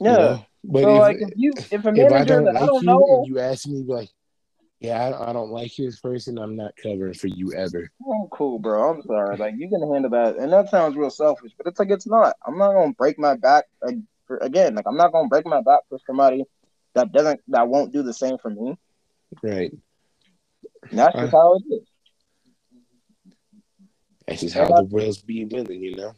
[0.00, 0.10] Yeah.
[0.10, 0.46] You know?
[0.68, 2.82] But so if, like if you if a manager if I don't like I don't
[2.82, 4.08] you know, and you ask me like,
[4.80, 7.90] yeah, I, I, don't like this person, I'm not covering for you ever.
[8.00, 8.90] I'm cool, bro.
[8.90, 9.36] I'm sorry.
[9.36, 12.34] Like you can handle that, and that sounds real selfish, but it's like it's not.
[12.46, 14.74] I'm not gonna break my back like, for, again.
[14.74, 16.44] Like I'm not gonna break my back for somebody
[16.96, 18.76] that doesn't that won't do the same for me.
[19.42, 19.70] Right.
[20.90, 21.82] And that's just how it is.
[24.26, 26.14] That's just how the wheels be willing, you know.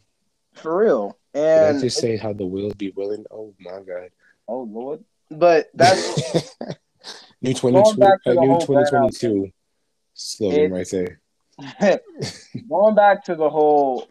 [0.53, 1.17] For real.
[1.33, 3.25] And Did I just say how the wheels be willing.
[3.29, 4.09] Oh my god.
[4.47, 5.03] Oh lord.
[5.29, 6.55] But that's
[7.41, 9.51] new twenty two uh, new twenty twenty two
[10.13, 11.19] slogan right there.
[12.69, 14.07] going back to the whole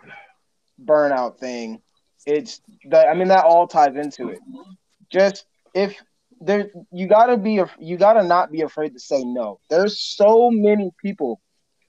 [0.85, 1.81] burnout thing,
[2.27, 4.41] it's that I mean that all ties into it.
[5.11, 5.97] Just if
[6.41, 9.61] there you gotta be a, you gotta not be afraid to say no.
[9.71, 11.41] There's so many people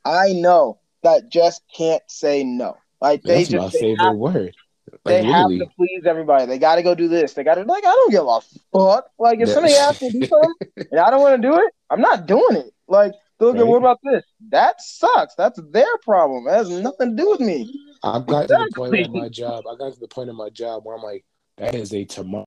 [0.05, 2.77] I know that just can't say no.
[3.01, 4.55] Like they That's just my favorite have, word.
[4.91, 5.59] Like, they literally.
[5.59, 6.45] have to please everybody.
[6.45, 7.33] They got to go do this.
[7.33, 8.41] They got to like I don't give a
[8.73, 9.09] fuck.
[9.17, 11.73] Like if somebody asks me to do something and I don't want to do it,
[11.89, 12.73] I'm not doing it.
[12.87, 13.65] Like look right.
[13.65, 14.23] what about this?
[14.49, 15.35] That sucks.
[15.35, 16.47] That's their problem.
[16.47, 17.71] It has nothing to do with me.
[18.03, 18.65] I've got exactly.
[18.67, 19.63] to the point of my job.
[19.67, 21.25] I got to the point of my job where I'm like,
[21.57, 22.45] that is a tomorrow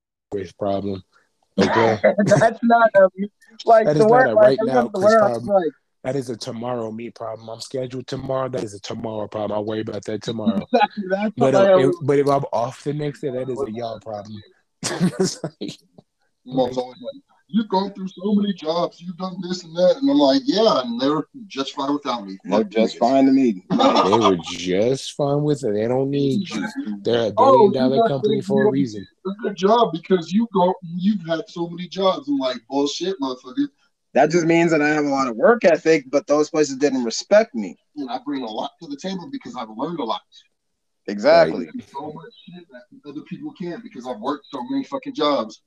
[0.58, 1.02] problem.
[1.58, 3.08] Okay, that's not a
[3.64, 5.46] like that is not a right now problem.
[5.46, 5.72] Like,
[6.04, 7.48] that is a tomorrow me problem.
[7.48, 8.48] I'm scheduled tomorrow.
[8.48, 9.52] That is a tomorrow problem.
[9.52, 10.66] I'll worry about that tomorrow.
[11.36, 14.42] But uh, if, but if I'm off the next day, that is a y'all problem.
[14.90, 15.78] like,
[16.44, 16.72] like,
[17.48, 19.00] "You've gone through so many jobs.
[19.00, 22.26] You've done this and that," and I'm like, "Yeah, and they were just fine without
[22.26, 22.38] me.
[22.44, 23.64] They're just fine to me.
[23.70, 25.74] they were just fine with it.
[25.74, 26.68] They don't need you.
[27.02, 29.06] They're oh, a oh, billion oh, dollar company for a reason.
[29.26, 30.74] A good job because you go.
[30.82, 32.28] You've had so many jobs.
[32.28, 33.68] I'm like, bullshit, motherfucker.
[34.14, 37.04] That just means that I have a lot of work ethic, but those places didn't
[37.04, 37.78] respect me.
[37.96, 40.20] And I bring a lot to the table because I've learned a lot.
[41.06, 41.68] Exactly.
[41.90, 45.62] So much shit that other people can't because I've worked so many fucking jobs.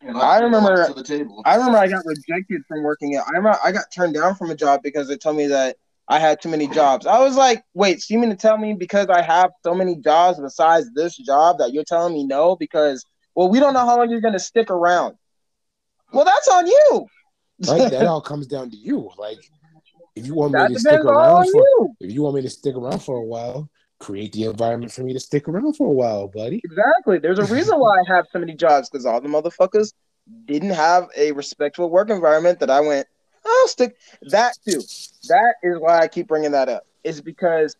[0.00, 1.42] And I, I remember to the table.
[1.44, 3.24] I remember I got rejected from working at.
[3.26, 5.76] I remember I got turned down from a job because they told me that
[6.08, 7.06] I had too many jobs.
[7.06, 9.96] I was like, wait, so you mean to tell me because I have so many
[9.96, 12.56] jobs besides this job that you're telling me no?
[12.56, 15.16] Because well, we don't know how long you're gonna stick around.
[16.12, 17.08] Well, that's on you
[17.66, 17.90] right?
[17.90, 19.10] that all comes down to you.
[19.16, 19.38] Like,
[20.14, 21.94] if you want me to stick around for, you.
[22.00, 25.12] if you want me to stick around for a while, create the environment for me
[25.12, 26.60] to stick around for a while, buddy.
[26.64, 27.18] Exactly.
[27.18, 29.92] There's a reason why I have so many jobs because all the motherfuckers
[30.44, 33.06] didn't have a respectful work environment that I went.
[33.44, 33.96] I'll stick
[34.30, 34.80] that too.
[35.28, 36.86] That is why I keep bringing that up.
[37.04, 37.76] Is because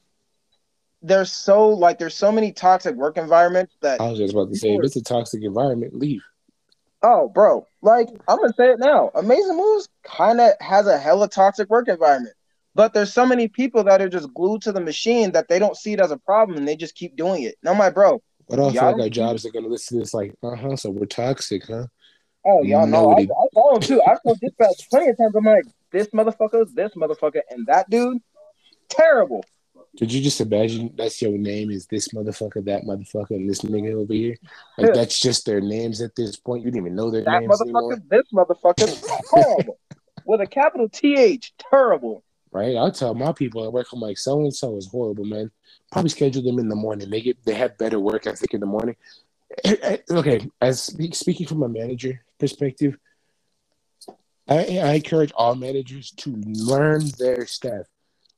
[1.02, 4.56] there's so like there's so many toxic work environments that I was just about to
[4.56, 6.22] say if it's a toxic environment, leave.
[7.02, 9.10] Oh, bro, like I'm gonna say it now.
[9.14, 12.34] Amazing Moves kind of has a hella toxic work environment,
[12.78, 15.76] but there's so many people that are just glued to the machine that they don't
[15.76, 17.56] see it as a problem and they just keep doing it.
[17.60, 20.32] Now, my bro, but I feel like our jobs are gonna listen to this like,
[20.44, 20.76] uh huh.
[20.76, 21.86] So we're toxic, huh?
[22.46, 23.10] Oh, y'all know.
[23.18, 24.00] I, I follow too.
[24.06, 25.34] I've told dispatch plenty of times.
[25.34, 28.22] I'm like, this motherfucker, this motherfucker, and that dude,
[28.88, 29.44] terrible.
[29.98, 33.94] Could you just imagine that's your name is this motherfucker, that motherfucker, and this nigga
[33.94, 34.36] over here?
[34.78, 36.64] Like that's just their names at this point.
[36.64, 38.02] You didn't even know their that names That motherfucker, anymore.
[38.08, 39.80] This motherfucker, horrible
[40.26, 42.22] with a capital T H, terrible.
[42.58, 42.76] Right?
[42.76, 45.50] I'll tell my people at work, I'm like, so and so is horrible, man.
[45.92, 47.08] Probably schedule them in the morning.
[47.08, 48.96] They get they have better work ethic in the morning.
[49.64, 52.98] Eh, eh, okay, as speaking from a manager perspective,
[54.48, 57.86] I, I encourage all managers to learn their staff,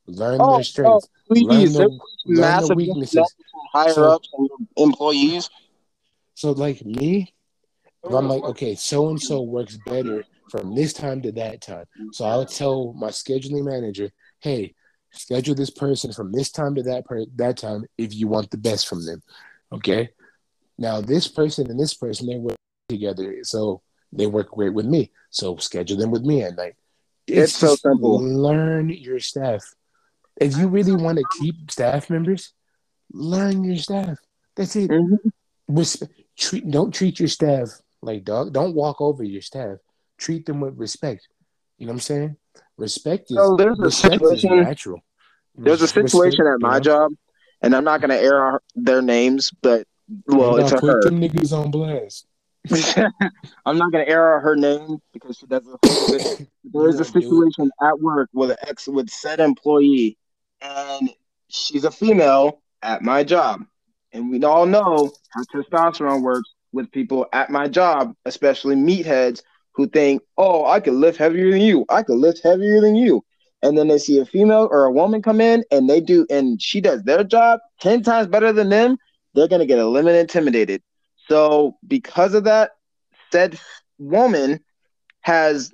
[0.07, 3.35] learn oh, their strengths, oh, learn, the, learn the weaknesses.
[3.73, 5.51] Higher so, ups and employees.
[6.35, 7.33] So, like me,
[8.05, 11.85] I'm like, okay, so and so works better from this time to that time.
[12.13, 14.11] So I'll tell my scheduling manager,
[14.41, 14.75] hey,
[15.13, 18.59] schedule this person from this time to that per- that time if you want the
[18.59, 19.23] best from them.
[19.73, 20.11] Okay.
[20.79, 22.57] Now this person and this person they work
[22.89, 23.83] together, so
[24.13, 25.11] they work great with me.
[25.31, 26.75] So schedule them with me at night.
[27.27, 28.23] It's, it's so simple.
[28.23, 29.63] Learn your staff.
[30.41, 32.53] If you really want to keep staff members,
[33.13, 34.19] learn your staff.
[34.57, 34.91] That's it.
[34.91, 36.05] Mm-hmm.
[36.37, 37.69] treat, don't treat your staff
[38.03, 38.53] like dog.
[38.53, 39.79] Don't walk over your staff
[40.21, 41.27] treat them with respect.
[41.79, 42.37] You know what I'm saying?
[42.77, 45.01] Respect is, so there's a situation, natural.
[45.57, 46.81] There's a situation respect, at my you know?
[46.81, 47.13] job,
[47.63, 49.87] and I'm not going to air their names, but
[50.27, 51.03] well, it's a put her.
[51.03, 52.27] them niggas on blast.
[53.67, 55.81] I'm not going to air her name because she doesn't.
[56.65, 60.19] there is a situation at work with an ex with said employee,
[60.61, 61.11] and
[61.49, 63.65] she's a female at my job,
[64.13, 69.43] and we all know how testosterone works with people at my job, especially meatheads
[69.81, 71.87] who think, oh, I can lift heavier than you.
[71.89, 73.25] I can lift heavier than you.
[73.63, 76.61] And then they see a female or a woman come in and they do, and
[76.61, 78.99] she does their job 10 times better than them,
[79.35, 80.83] they're going to get a little intimidated.
[81.29, 82.73] So, because of that,
[83.33, 83.59] said
[83.99, 84.61] woman
[85.21, 85.73] has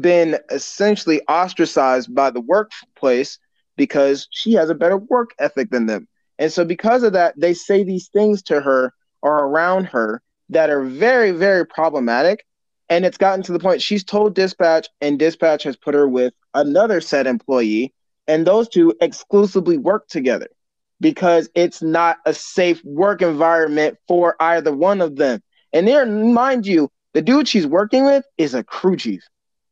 [0.00, 3.38] been essentially ostracized by the workplace
[3.76, 6.06] because she has a better work ethic than them.
[6.38, 8.92] And so, because of that, they say these things to her
[9.22, 12.44] or around her that are very, very problematic.
[12.90, 16.32] And it's gotten to the point she's told dispatch, and dispatch has put her with
[16.54, 17.92] another said employee,
[18.26, 20.48] and those two exclusively work together
[21.00, 25.42] because it's not a safe work environment for either one of them.
[25.72, 29.22] And there, mind you, the dude she's working with is a crew chief.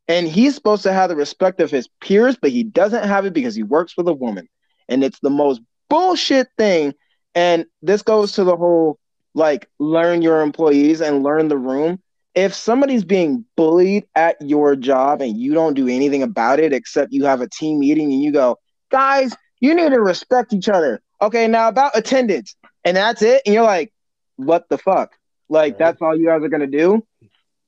[0.07, 3.33] And he's supposed to have the respect of his peers, but he doesn't have it
[3.33, 4.47] because he works with a woman.
[4.87, 6.93] And it's the most bullshit thing.
[7.35, 8.99] And this goes to the whole
[9.33, 12.01] like learn your employees and learn the room
[12.37, 17.11] if somebody's being bullied at your job and you don't do anything about it except
[17.11, 18.59] you have a team meeting and you go,
[18.91, 21.01] guys, you need to respect each other.
[21.19, 23.91] Okay, now about attendance, and that's it, and you're like,
[24.35, 25.13] what the fuck?
[25.49, 25.79] Like right.
[25.79, 27.03] that's all you guys are gonna do?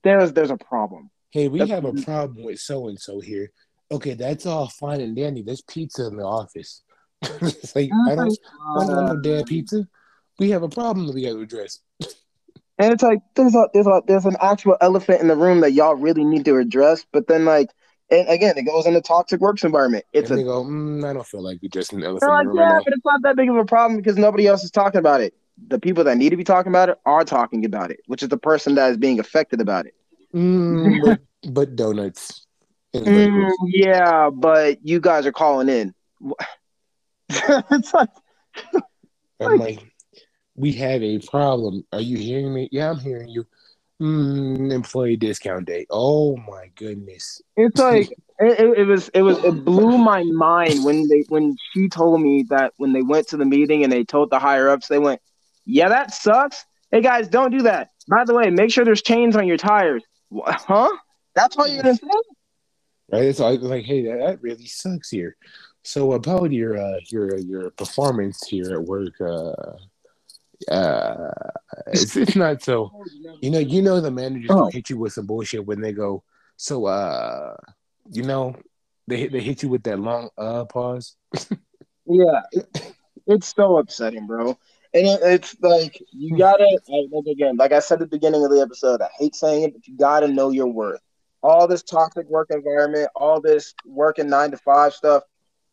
[0.04, 1.10] There's there's a problem.
[1.32, 3.50] Hey, we that's- have a problem with so and so here.
[3.90, 5.42] Okay, that's all fine and dandy.
[5.42, 6.82] There's pizza in the office.
[7.22, 8.38] it's like I don't,
[8.76, 9.84] I don't want no damn pizza.
[10.38, 11.80] We have a problem that we got to address.
[12.80, 15.72] And it's like there's a there's a there's an actual elephant in the room that
[15.72, 17.04] y'all really need to address.
[17.12, 17.68] But then like
[18.10, 20.06] and again, it goes in the toxic works environment.
[20.14, 22.32] It's and a, go, mm, I don't feel like addressing the elephant.
[22.32, 24.70] Like, yeah, right but it's not that big of a problem because nobody else is
[24.70, 25.34] talking about it.
[25.68, 28.30] The people that need to be talking about it are talking about it, which is
[28.30, 29.94] the person that is being affected about it.
[30.34, 31.20] Mm, but,
[31.52, 32.46] but, donuts.
[32.94, 35.94] Mm, yeah, but you guys are calling in.
[37.28, 38.08] it's like,
[39.38, 39.89] I'm like,
[40.60, 41.84] we have a problem.
[41.92, 42.68] Are you hearing me?
[42.70, 43.46] Yeah, I'm hearing you.
[44.00, 45.86] Mm, employee discount date.
[45.90, 47.42] Oh my goodness.
[47.56, 51.88] It's like it, it, was it was it blew my mind when they when she
[51.88, 54.88] told me that when they went to the meeting and they told the higher ups,
[54.88, 55.20] they went,
[55.66, 56.64] Yeah, that sucks.
[56.90, 57.90] Hey guys, don't do that.
[58.08, 60.02] By the way, make sure there's chains on your tires.
[60.32, 60.90] Huh?
[61.34, 62.06] That's what you're gonna say?
[63.12, 63.24] Right.
[63.24, 65.36] It's like, like hey, that, that really sucks here.
[65.84, 69.72] So about your uh your your performance here at work, uh
[70.68, 71.30] uh,
[71.88, 72.90] it's, it's not so.
[73.40, 74.70] You know, you know the managers oh.
[74.70, 76.22] hit you with some bullshit when they go.
[76.56, 77.56] So, uh,
[78.10, 78.56] you know,
[79.06, 81.16] they they hit you with that long uh pause.
[82.06, 82.42] yeah,
[83.26, 84.58] it's so upsetting, bro.
[84.92, 88.50] And it, it's like you gotta like again, like I said at the beginning of
[88.50, 89.00] the episode.
[89.00, 91.00] I hate saying it, but you gotta know your worth.
[91.42, 95.22] All this toxic work environment, all this working nine to five stuff,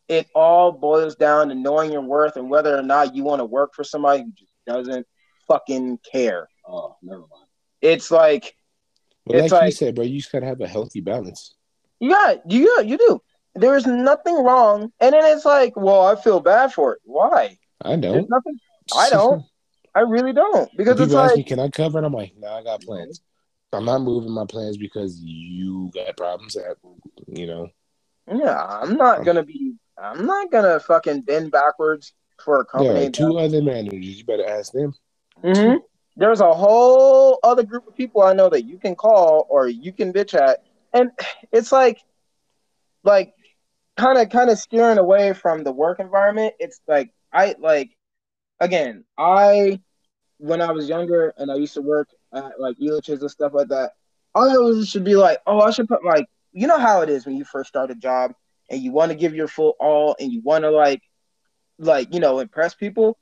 [0.07, 3.45] it all boils down to knowing your worth and whether or not you want to
[3.45, 5.07] work for somebody who just doesn't
[5.47, 6.47] fucking care.
[6.67, 7.47] Oh, never mind.
[7.81, 8.55] It's like,
[9.25, 10.03] well, it's like, like you said, bro.
[10.03, 11.55] You just gotta have a healthy balance.
[11.99, 13.21] Yeah, you got, you do.
[13.55, 16.99] There is nothing wrong, and then it's like, well, I feel bad for it.
[17.03, 17.57] Why?
[17.81, 18.29] I don't.
[18.29, 18.59] nothing.
[18.95, 19.43] I don't.
[19.95, 22.05] I really don't because it's like, me, can I cover it?
[22.05, 23.21] I'm like, no, nah, I got plans.
[23.73, 26.77] I'm not moving my plans because you got problems that,
[27.27, 27.67] you know.
[28.31, 29.73] Yeah, I'm not um, gonna be.
[29.97, 32.13] I'm not gonna fucking bend backwards
[32.43, 33.03] for a company.
[33.03, 34.17] Yeah, two other managers.
[34.17, 34.93] You better ask them.
[35.43, 35.77] Mm-hmm.
[36.15, 39.91] There's a whole other group of people I know that you can call or you
[39.91, 40.63] can bitch at,
[40.93, 41.11] and
[41.51, 41.99] it's like,
[43.03, 43.33] like
[43.97, 46.53] kind of kind of steering away from the work environment.
[46.59, 47.91] It's like I like
[48.59, 49.79] again, I
[50.37, 53.69] when I was younger and I used to work at like Elitch's and stuff like
[53.69, 53.91] that,
[54.35, 57.25] I always should be like, oh, I should put like you know how it is
[57.25, 58.33] when you first start a job
[58.69, 61.01] and you want to give your full all and you want to like
[61.79, 63.17] like you know impress people.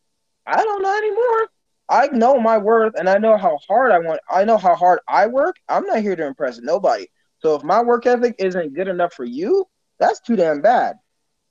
[0.46, 1.50] I don't know anymore.
[1.88, 4.20] I know my worth and I know how hard I want.
[4.30, 5.58] I know how hard I work.
[5.70, 7.08] I'm not here to impress nobody.
[7.40, 9.68] So if my work ethic isn't good enough for you,
[10.00, 10.98] that's too damn bad.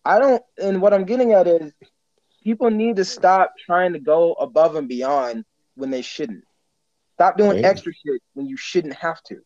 [0.05, 0.43] I don't.
[0.61, 1.73] And what I'm getting at is,
[2.43, 5.45] people need to stop trying to go above and beyond
[5.77, 6.45] when they shouldn't.
[7.15, 7.65] Stop doing right.
[7.65, 9.39] extra shit when you shouldn't have to.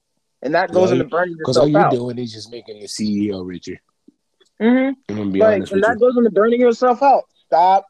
[0.42, 1.52] And that goes into burning yourself out.
[1.54, 1.92] Because all you're out.
[1.92, 3.78] doing is just making the CEO richer.
[4.61, 5.32] Mm-hmm.
[5.34, 7.24] Like, and that goes into burning yourself out.
[7.49, 7.86] Stop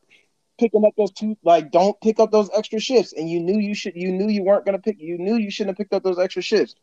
[0.59, 1.37] picking up those two.
[1.43, 3.13] Like, don't pick up those extra shifts.
[3.13, 3.95] And you knew you should.
[3.95, 4.97] You knew you weren't gonna pick.
[4.99, 6.75] You knew you shouldn't have picked up those extra shifts.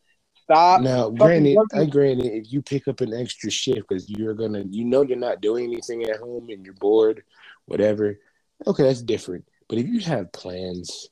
[0.43, 0.81] Stop.
[0.81, 4.85] Now, granted, I granted, if you pick up an extra shift because you're gonna, you
[4.85, 7.23] know, you're not doing anything at home and you're bored,
[7.65, 8.19] whatever.
[8.67, 9.45] Okay, that's different.
[9.67, 11.09] But if you have plans,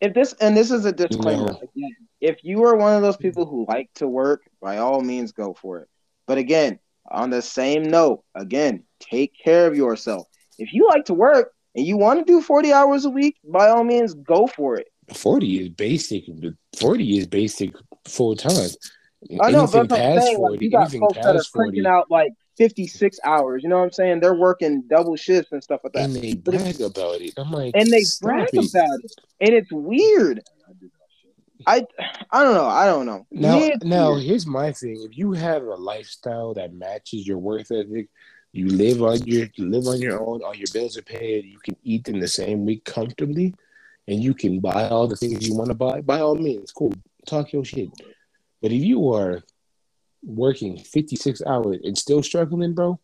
[0.00, 3.44] if this and this is a disclaimer, again, if you are one of those people
[3.44, 5.88] who like to work, by all means, go for it.
[6.26, 6.78] But again,
[7.10, 10.28] on the same note, again, take care of yourself.
[10.58, 13.68] If you like to work and you want to do 40 hours a week, by
[13.68, 14.88] all means, go for it.
[15.14, 16.24] 40 is basic.
[16.78, 17.72] 40 is basic
[18.06, 18.70] full time.
[19.42, 22.10] I know, anything but I'm saying, 40, like, you got folks that are 40, out
[22.10, 23.62] like 56 hours.
[23.62, 24.20] You know what I'm saying?
[24.20, 26.04] They're working double shifts and stuff like that.
[26.04, 27.34] And they brag about it.
[27.36, 28.74] I'm like, and they brag it.
[28.74, 30.42] about it, and it's weird.
[31.66, 31.84] I
[32.30, 32.66] I don't know.
[32.66, 33.26] I don't know.
[33.30, 35.02] Now, now here's my thing.
[35.10, 38.08] If you have a lifestyle that matches your work ethic,
[38.52, 40.42] you live on your you live on your own.
[40.42, 41.44] All your bills are paid.
[41.44, 43.54] You can eat in the same week comfortably,
[44.08, 46.00] and you can buy all the things you want to buy.
[46.00, 46.92] By all means, cool.
[47.26, 47.90] Talk your shit.
[48.62, 49.42] But if you are
[50.24, 52.98] working 56 hours and still struggling, bro,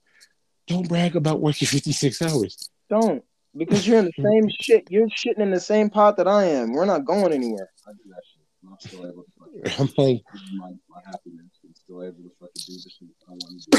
[0.66, 2.70] don't brag about working 56 hours.
[2.88, 3.22] Don't.
[3.54, 4.90] Because you're in the same shit.
[4.90, 6.72] You're shitting in the same pot that I am.
[6.72, 7.68] We're not going anywhere.
[7.86, 8.42] I do that shit.
[8.66, 10.22] I'm still able to I'm like
[10.54, 11.51] my, my happiness
[11.92, 13.78] and still able to fucking do the shit I want to do.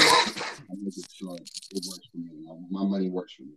[0.69, 2.29] I make it sure it works for me.
[2.69, 3.53] My money works for me.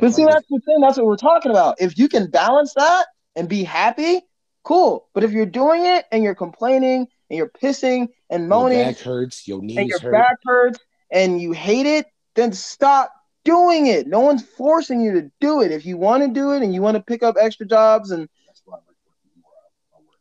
[0.00, 0.80] But see, that's the thing.
[0.80, 1.76] That's what we're talking about.
[1.80, 4.20] If you can balance that and be happy,
[4.64, 5.08] cool.
[5.14, 9.02] But if you're doing it and you're complaining and you're pissing and moaning, your back
[9.02, 10.12] hurts, your knees and your hurt.
[10.12, 10.78] back hurts,
[11.10, 13.12] and you hate it, then stop
[13.44, 14.06] doing it.
[14.06, 15.70] No one's forcing you to do it.
[15.70, 18.28] If you want to do it and you want to pick up extra jobs, and
[18.46, 19.52] that's why I like working more.
[19.94, 20.18] I work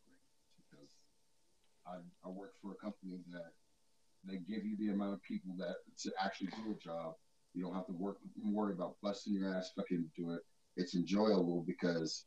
[0.70, 0.88] because
[1.88, 3.52] I, I work for a company that
[4.28, 7.14] they give you the amount of people that to actually do a job.
[7.54, 10.42] You don't have to work worry about busting your ass fucking do it.
[10.78, 12.26] It's enjoyable because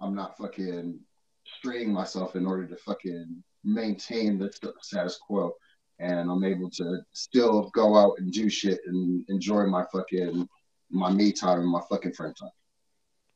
[0.00, 0.98] I'm not fucking
[1.58, 5.52] straining myself in order to fucking maintain the status quo.
[6.00, 10.48] And I'm able to still go out and do shit and enjoy my fucking
[10.90, 12.50] my me time and my fucking friend time.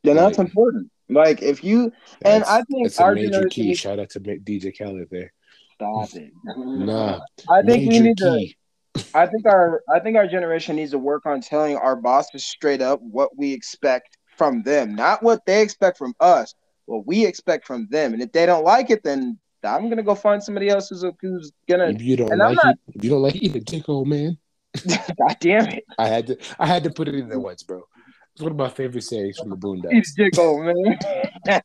[0.02, 0.90] Yeah, that's like, important.
[1.08, 1.92] Like if you
[2.22, 3.74] and I think it's a major key.
[3.74, 5.32] Shout out to DJ Khaled there.
[5.78, 6.32] Stop it.
[6.44, 7.20] nah.
[7.48, 8.56] I think we need key.
[8.94, 12.44] to I think our I think our generation needs to work on telling our bosses
[12.44, 16.54] straight up what we expect from them, not what they expect from us
[16.88, 18.14] what we expect from them.
[18.14, 21.52] And if they don't like it, then I'm gonna go find somebody else who's, who's
[21.68, 21.88] gonna.
[21.88, 22.74] If you don't like not...
[22.74, 24.38] it, if you don't like it, take old man.
[24.86, 25.84] God damn it!
[25.98, 27.82] I had to, I had to put it in there once, bro.
[28.34, 30.08] It's one of my favorite sayings from the Boondocks.
[30.16, 30.98] Dick old man.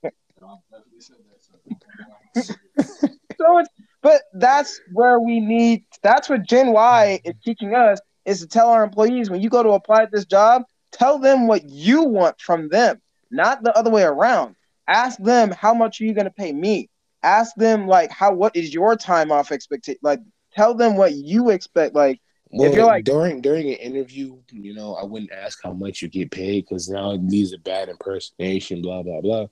[2.35, 3.69] so it's,
[4.03, 5.85] but that's where we need.
[6.03, 9.63] That's what Gen Y is teaching us is to tell our employees when you go
[9.63, 13.01] to apply at this job, tell them what you want from them,
[13.31, 14.55] not the other way around.
[14.87, 16.89] Ask them how much are you going to pay me.
[17.23, 19.99] Ask them like how what is your time off expectation?
[20.03, 20.19] Like
[20.53, 21.95] tell them what you expect.
[21.95, 25.71] Like well, if you're like during during an interview, you know, I wouldn't ask how
[25.71, 28.81] much you get paid because now it leaves a bad impersonation.
[28.81, 29.47] Blah blah blah.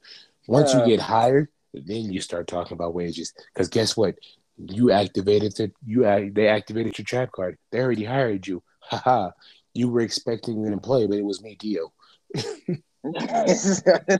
[0.48, 3.34] Once uh, you get hired, then you start talking about wages.
[3.54, 4.16] Because guess what?
[4.68, 6.02] You activated the you
[6.32, 7.58] they activated your trap card.
[7.72, 8.64] They already hired you.
[8.80, 9.32] Haha.
[9.74, 11.94] You were expecting an employee, but it was me, Dio.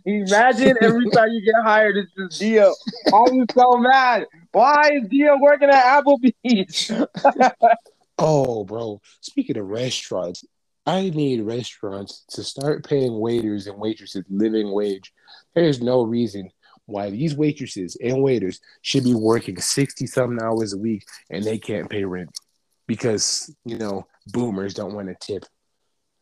[0.06, 2.74] Imagine every time you get hired, it's just Dio.
[3.14, 4.26] I'm so mad.
[4.54, 6.92] Why is Dio working at Applebee's?
[8.18, 9.02] oh, bro.
[9.20, 10.44] Speaking of restaurants,
[10.86, 15.14] I need restaurants to start paying waiters and waitresses living wage.
[15.54, 16.50] There's no reason
[16.92, 21.58] why these waitresses and waiters should be working 60 something hours a week and they
[21.58, 22.30] can't pay rent
[22.88, 25.46] because, you know, boomers don't want to tip.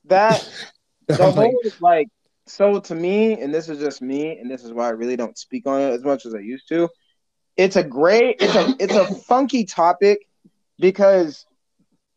[0.06, 0.48] That
[1.08, 2.08] the whole like
[2.50, 5.38] so to me, and this is just me, and this is why I really don't
[5.38, 6.90] speak on it as much as I used to.
[7.58, 10.26] It's a great, it's a it's a funky topic
[10.80, 11.46] because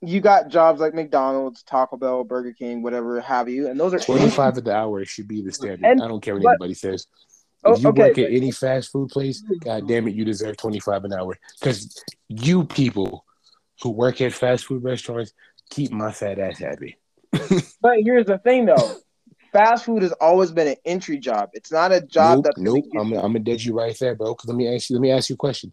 [0.00, 3.98] you got jobs like McDonald's, Taco Bell, Burger King, whatever have you, and those are
[3.98, 5.84] twenty-five at the hour should be the standard.
[5.84, 7.06] And, I don't care what but, anybody says.
[7.64, 10.56] If oh, you okay, work at any fast food place, god damn it, you deserve
[10.56, 13.24] twenty-five an hour because you people
[13.82, 15.32] who work at fast food restaurants
[15.70, 16.96] keep my fat ass happy.
[17.80, 18.96] but here's the thing, though.
[19.52, 21.50] Fast food has always been an entry job.
[21.52, 22.58] It's not a job nope, that.
[22.58, 22.84] Nope.
[22.98, 24.34] I'm, I'm gonna dead you right there, bro.
[24.34, 24.96] Because let me ask you.
[24.96, 25.72] Let me ask you a question.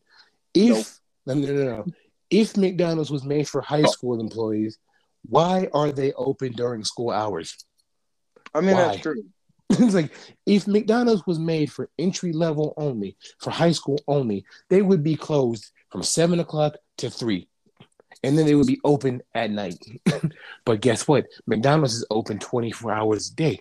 [0.53, 1.37] If nope.
[1.37, 1.85] no, no, no, no.
[2.29, 3.91] If McDonald's was made for high oh.
[3.91, 4.77] school employees,
[5.27, 7.55] why are they open during school hours?
[8.53, 8.83] I mean, why?
[8.83, 9.23] that's true.
[9.79, 10.11] it's like
[10.45, 15.15] if McDonald's was made for entry level only, for high school only, they would be
[15.15, 17.47] closed from seven o'clock to three,
[18.23, 19.77] and then they would be open at night.
[20.65, 21.25] but guess what?
[21.45, 23.59] McDonald's is open twenty four hours a day.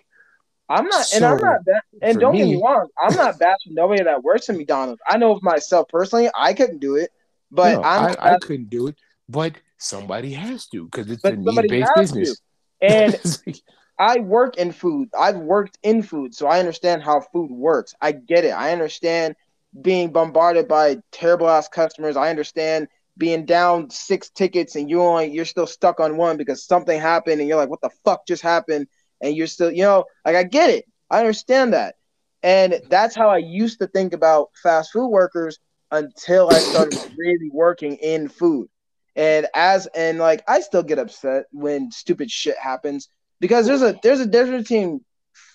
[0.67, 3.39] I'm not, so, and I'm not, ba- and don't me, get me wrong, I'm not
[3.39, 5.01] bashing nobody that works in McDonald's.
[5.07, 7.11] I know of myself personally, I couldn't do it.
[7.51, 8.95] But no, I, I, couldn't do it.
[9.27, 12.39] But somebody has to because it's a need based business.
[12.81, 12.87] To.
[12.87, 13.61] And
[13.99, 15.09] I work in food.
[15.17, 17.93] I've worked in food, so I understand how food works.
[18.01, 18.51] I get it.
[18.51, 19.35] I understand
[19.81, 22.15] being bombarded by terrible ass customers.
[22.15, 22.87] I understand
[23.17, 27.41] being down six tickets and you only you're still stuck on one because something happened
[27.41, 28.87] and you're like, what the fuck just happened?
[29.21, 30.85] And you're still, you know, like I get it.
[31.09, 31.95] I understand that.
[32.41, 35.59] And that's how I used to think about fast food workers
[35.91, 38.69] until I started really working in food.
[39.17, 43.09] And as and like I still get upset when stupid shit happens
[43.39, 45.03] because there's a there's a difference between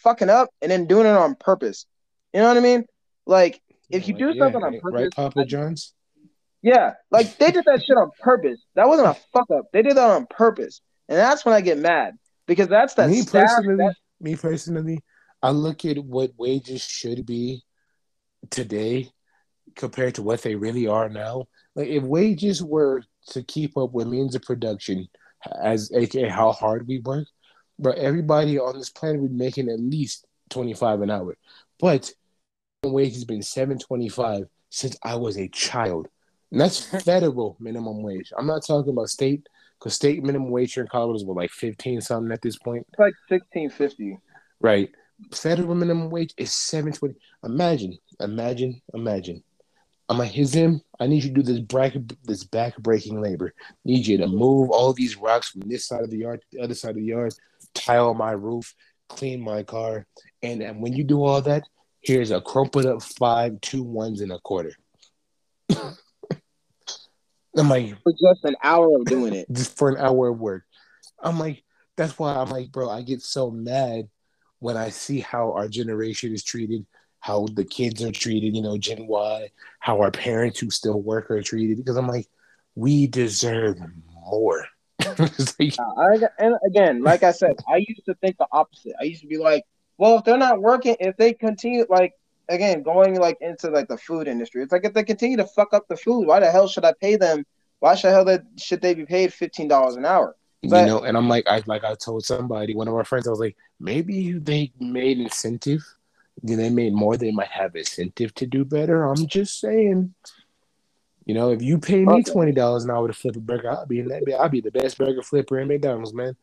[0.03, 1.87] fucking up and then doing it on purpose.
[2.33, 2.85] You know what I mean?
[3.27, 3.61] Like
[3.91, 5.93] if you do yeah, something on purpose, right, Papa John's.
[6.63, 8.61] Yeah, like they did that shit on purpose.
[8.75, 9.67] That wasn't a fuck up.
[9.73, 12.15] They did that on purpose, and that's when I get mad
[12.47, 13.11] because that's that.
[13.11, 13.95] Me personally, that...
[14.21, 15.01] me personally,
[15.43, 17.63] I look at what wages should be
[18.51, 19.11] today
[19.77, 21.45] compared to what they really are now.
[21.75, 25.09] Like if wages were to keep up with means of production,
[25.63, 27.27] as aka how hard we work,
[27.79, 31.37] but everybody on this planet would be making at least twenty five an hour.
[31.79, 32.13] But
[32.85, 36.09] wage has been seven twenty five since I was a child,
[36.51, 38.33] and that's federal minimum wage.
[38.37, 39.47] I'm not talking about state
[39.79, 42.87] because state minimum wage here in Colorado is what like fifteen something at this point.
[42.91, 44.19] It's like sixteen fifty.
[44.61, 44.91] Right.
[45.33, 47.15] Federal minimum wage is seven twenty.
[47.45, 49.43] Imagine, imagine, imagine
[50.09, 50.83] I'm like, him.
[51.01, 51.95] I need you to do this back
[52.25, 53.55] this back breaking labor.
[53.85, 56.63] Need you to move all these rocks from this side of the yard to the
[56.63, 57.35] other side of the yard,
[57.75, 58.75] tile my roof,
[59.09, 60.07] clean my car,
[60.43, 61.65] and, and when you do all that,
[62.01, 64.73] here's a crumpled up five, two ones and a quarter.
[67.57, 70.65] I'm like, for just an hour of doing it, just for an hour of work.
[71.23, 71.63] I'm like,
[71.97, 74.09] that's why I'm like, bro, I get so mad
[74.59, 76.85] when I see how our generation is treated
[77.25, 81.31] how the kids are treated, you know, Gen Y, how our parents who still work
[81.31, 81.79] are treated.
[81.79, 82.27] Because I'm like,
[82.75, 83.79] we deserve
[84.13, 84.67] more.
[85.59, 88.95] like, I, and again, like I said, I used to think the opposite.
[89.01, 89.65] I used to be like,
[89.99, 92.13] well, if they're not working, if they continue, like,
[92.49, 95.73] again, going like into like the food industry, it's like if they continue to fuck
[95.73, 97.45] up the food, why the hell should I pay them?
[97.81, 100.37] Why should the hell that should they be paid fifteen dollars an hour?
[100.63, 103.27] But, you know, and I'm like, I like I told somebody, one of our friends,
[103.27, 105.85] I was like, maybe they made incentive
[106.43, 109.05] they made more, they might have incentive to do better.
[109.05, 110.15] I'm just saying.
[111.25, 113.87] You know, if you pay me twenty dollars an hour to flip a burger, I'll
[113.87, 114.37] be that.
[114.39, 116.37] I'll be the best burger flipper in McDonald's, man.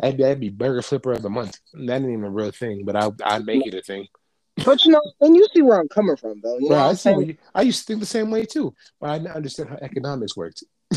[0.00, 1.58] I'd be, I'd be burger flipper of the month.
[1.74, 4.06] That ain't even a real thing, but I I make it a thing.
[4.64, 6.58] But you know, and you see where I'm coming from, though.
[6.58, 7.10] You know I see.
[7.10, 10.36] You, I used to think the same way too, but I didn't understand how economics
[10.36, 10.64] worked.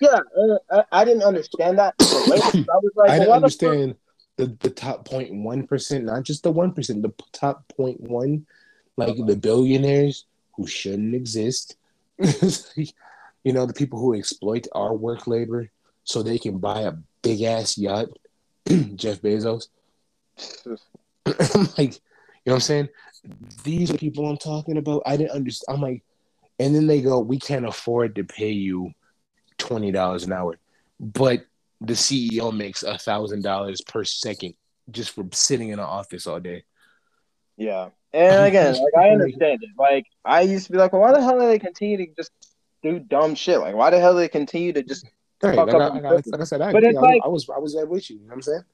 [0.00, 1.94] yeah, uh, I, I, didn't understand that.
[2.00, 3.96] I was like, I didn't understand
[4.36, 8.44] the, the top 0.1%, not just the 1%, the top 0.1,
[8.96, 11.76] like the billionaires who shouldn't exist.
[13.44, 15.70] you know, the people who exploit our work labor
[16.04, 16.92] so they can buy a
[17.22, 18.08] big ass yacht,
[18.94, 19.68] Jeff Bezos.
[20.66, 20.76] I'm
[21.78, 22.88] like, you know what I'm saying?
[23.64, 25.02] These are people I'm talking about.
[25.06, 25.76] I didn't understand.
[25.76, 26.02] I'm like,
[26.58, 28.92] and then they go, we can't afford to pay you
[29.58, 30.58] $20 an hour.
[31.00, 31.44] But
[31.80, 34.54] the CEO makes a thousand dollars per second
[34.90, 36.64] just for sitting in an office all day.
[37.56, 39.70] Yeah, and again, like I understand it.
[39.78, 42.32] Like I used to be like, well, why the hell do they continue to just
[42.82, 43.60] do dumb shit?
[43.60, 45.06] Like, why the hell do they continue to just
[45.42, 47.74] right, like, I, like, like, I, said, I, but it's like, I was I was
[47.74, 48.16] there with you.
[48.16, 48.64] You know what I'm saying?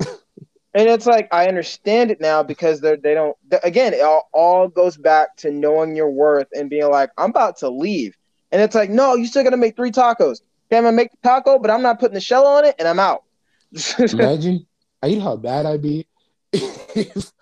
[0.74, 3.36] and it's like I understand it now because they're they don't.
[3.62, 7.58] Again, it all, all goes back to knowing your worth and being like, I'm about
[7.58, 8.16] to leave,
[8.52, 10.42] and it's like, no, you still got to make three tacos.
[10.68, 12.88] Okay, I'm gonna make the taco, but I'm not putting the shell on it, and
[12.88, 13.24] I'm out.
[13.98, 14.66] Imagine,
[15.02, 16.06] I know how bad I'd be
[16.52, 17.32] if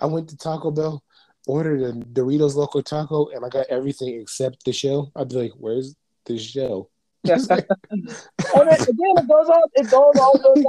[0.00, 1.02] I went to Taco Bell,
[1.46, 5.12] ordered a Doritos Loco Taco, and I got everything except the shell.
[5.16, 6.90] I'd be like, "Where's the shell?"
[7.24, 9.62] and oh, then, again, it goes on.
[9.74, 10.64] It goes all goes.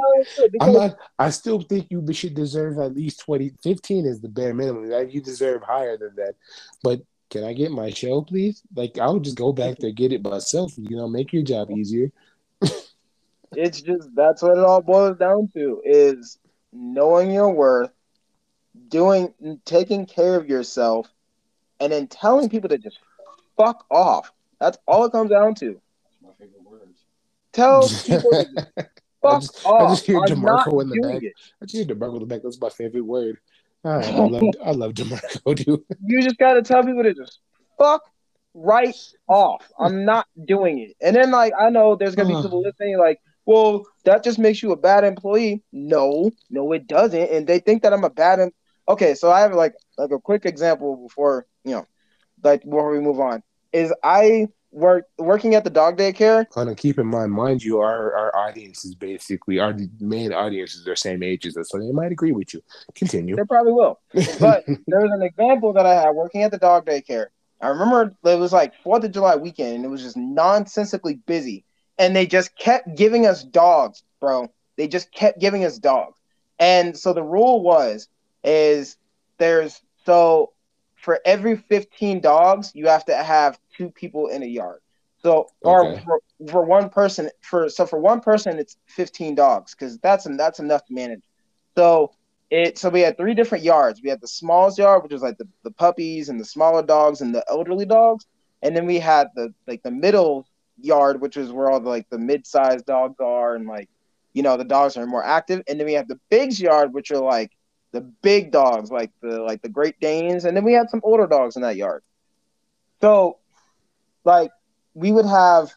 [0.60, 0.98] I'm not.
[1.18, 3.54] I still think you should deserve at least 20.
[3.64, 4.92] 15 is the bare minimum.
[5.10, 6.36] You deserve higher than that.
[6.84, 8.62] But can I get my show, please?
[8.76, 10.74] Like I would just go back there get it myself.
[10.78, 12.12] You know, make your job easier.
[13.56, 16.38] it's just that's what it all boils down to is
[16.74, 17.92] knowing your worth,
[18.92, 19.34] doing
[19.66, 21.08] taking care of yourself,
[21.80, 23.00] and then telling people to just
[23.58, 24.32] fuck off.
[24.60, 25.82] That's all it comes down to.
[26.22, 27.00] my favorite words.
[27.52, 28.68] Tell people to
[29.22, 29.82] fuck I just, off.
[29.82, 31.24] I just hear DeMarco in the back.
[31.24, 31.34] It.
[31.62, 32.42] I just hear DeMarco in the back.
[32.44, 33.40] That's my favorite word.
[33.84, 35.84] I love I love DeMarco, dude.
[36.06, 37.40] You just gotta tell people to just
[37.80, 38.04] fuck
[38.54, 38.96] right
[39.28, 39.68] off.
[39.80, 40.96] I'm not doing it.
[41.02, 44.62] And then like I know there's gonna be people listening like, well, that just makes
[44.62, 45.64] you a bad employee.
[45.72, 47.32] No, no, it doesn't.
[47.32, 48.40] And they think that I'm a bad.
[48.40, 48.52] Em-
[48.92, 51.88] okay, so I have like like a quick example before you know,
[52.44, 53.44] like before we move on.
[53.74, 56.46] Is I work working at the dog daycare.
[56.56, 60.86] On, keep in mind, mind you, our our audience is basically our main audience is
[60.86, 62.62] their same ages, so they might agree with you.
[62.96, 63.36] Continue.
[63.36, 64.00] They probably will.
[64.40, 67.28] But there was an example that I had working at the dog daycare.
[67.62, 71.64] I remember it was like Fourth of July weekend, and it was just nonsensically busy
[72.02, 74.52] and they just kept giving us dogs, bro.
[74.76, 76.18] They just kept giving us dogs.
[76.58, 78.08] And so the rule was
[78.44, 78.98] is
[79.38, 80.54] there's so
[80.96, 84.80] for every 15 dogs, you have to have two people in a yard.
[85.24, 86.20] So or for,
[86.50, 90.86] for one person for so for one person it's 15 dogs cuz that's that's enough
[90.86, 91.22] to manage.
[91.76, 92.12] So
[92.50, 94.02] it so we had three different yards.
[94.02, 97.22] We had the smallest yard which was like the, the puppies and the smaller dogs
[97.22, 98.26] and the elderly dogs
[98.62, 100.48] and then we had the like the middle
[100.80, 103.90] yard, which is where all the like the mid-sized dogs are, and like
[104.34, 105.62] you know the dogs are more active.
[105.68, 107.52] And then we have the Bigs yard, which are like
[107.92, 111.28] the big dogs, like the like the Great Danes, and then we had some older
[111.28, 112.04] dogs in that yard.
[113.02, 113.40] So,
[114.24, 114.52] like
[114.94, 115.72] we would have,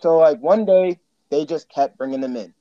[0.00, 0.98] so like one day
[1.30, 2.54] they just kept bringing them in,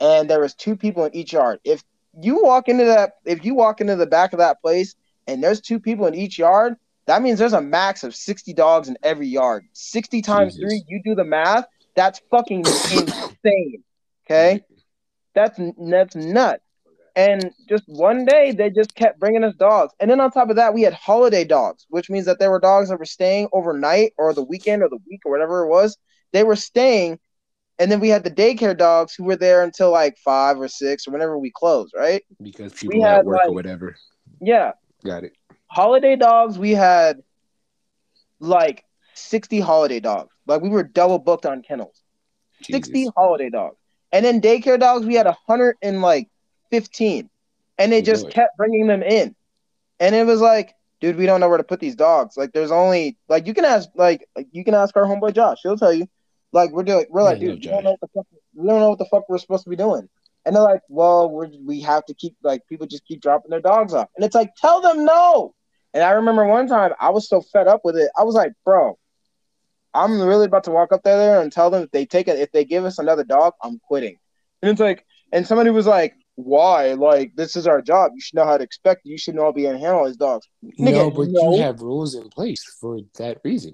[0.00, 1.60] and there was two people in each yard.
[1.64, 1.82] If
[2.20, 4.94] you walk into that, if you walk into the back of that place
[5.26, 6.76] and there's two people in each yard,
[7.06, 9.64] that means there's a max of 60 dogs in every yard.
[9.72, 10.64] 60 times Jesus.
[10.64, 11.66] three, you do the math.
[11.94, 12.60] That's fucking
[12.90, 13.82] insane.
[14.26, 14.62] Okay,
[15.34, 16.65] that's that's nuts.
[17.16, 19.94] And just one day, they just kept bringing us dogs.
[20.00, 22.60] And then on top of that, we had holiday dogs, which means that there were
[22.60, 25.96] dogs that were staying overnight or the weekend or the week or whatever it was.
[26.32, 27.18] They were staying.
[27.78, 31.08] And then we had the daycare dogs who were there until like five or six
[31.08, 32.22] or whenever we closed, right?
[32.42, 33.96] Because people we had, work like, or whatever.
[34.40, 34.72] Yeah.
[35.02, 35.32] Got it
[35.76, 37.22] holiday dogs, we had
[38.40, 40.34] like 60 holiday dogs.
[40.46, 42.00] Like we were double booked on kennels.
[42.62, 42.86] Jesus.
[42.86, 43.76] 60 holiday dogs.
[44.12, 46.28] And then daycare dogs, we had a 100 and like
[46.70, 47.28] 15.
[47.78, 48.32] And they just really?
[48.32, 49.34] kept bringing them in.
[50.00, 52.36] And it was like, dude, we don't know where to put these dogs.
[52.36, 55.58] Like there's only like you can ask like you can ask our homeboy Josh.
[55.62, 56.08] He'll tell you.
[56.52, 58.90] Like we're doing we're like, dude, we don't know what the fuck we don't know
[58.90, 60.08] what the fuck we're supposed to be doing.
[60.44, 63.60] And they're like, well, we we have to keep like people just keep dropping their
[63.60, 64.08] dogs off.
[64.16, 65.54] And it's like, tell them no.
[65.92, 68.10] And I remember one time I was so fed up with it.
[68.18, 68.98] I was like, bro,
[69.94, 72.52] I'm really about to walk up there and tell them if they take it, if
[72.52, 74.16] they give us another dog, I'm quitting.
[74.62, 76.92] And it's like, and somebody was like, why?
[76.92, 78.12] Like, this is our job.
[78.14, 79.04] You should know how to expect.
[79.04, 79.10] It.
[79.10, 80.46] You should know how to be handle these dogs.
[80.78, 81.56] Nigga, no, but no.
[81.56, 83.72] you have rules in place for that reason.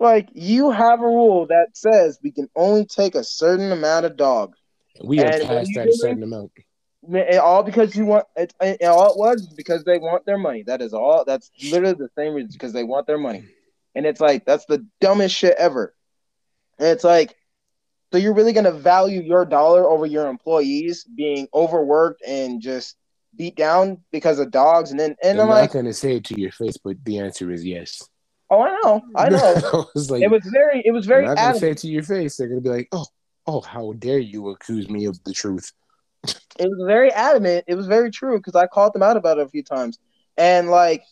[0.00, 4.16] Like, you have a rule that says we can only take a certain amount of
[4.16, 4.58] dogs.
[5.02, 6.52] We are passed that certain amount.
[7.10, 10.64] It, all because you want it, it, all it was because they want their money.
[10.64, 11.24] That is all.
[11.24, 13.44] That's literally the same reason because they want their money.
[13.94, 15.94] And it's like that's the dumbest shit ever.
[16.78, 17.36] And it's like,
[18.12, 22.96] so you're really gonna value your dollar over your employees being overworked and just
[23.36, 24.90] beat down because of dogs?
[24.90, 27.50] And then and I'm, I'm not gonna say it to your face, but the answer
[27.50, 28.02] is yes.
[28.50, 29.54] Oh, I know, I know.
[29.72, 31.26] I was like, it was very, it was very.
[31.26, 32.36] I'm not gonna say it to your face.
[32.36, 33.06] They're gonna be like, oh,
[33.46, 35.72] oh, how dare you accuse me of the truth?
[36.24, 37.64] it was very adamant.
[37.68, 39.98] It was very true because I called them out about it a few times,
[40.36, 41.02] and like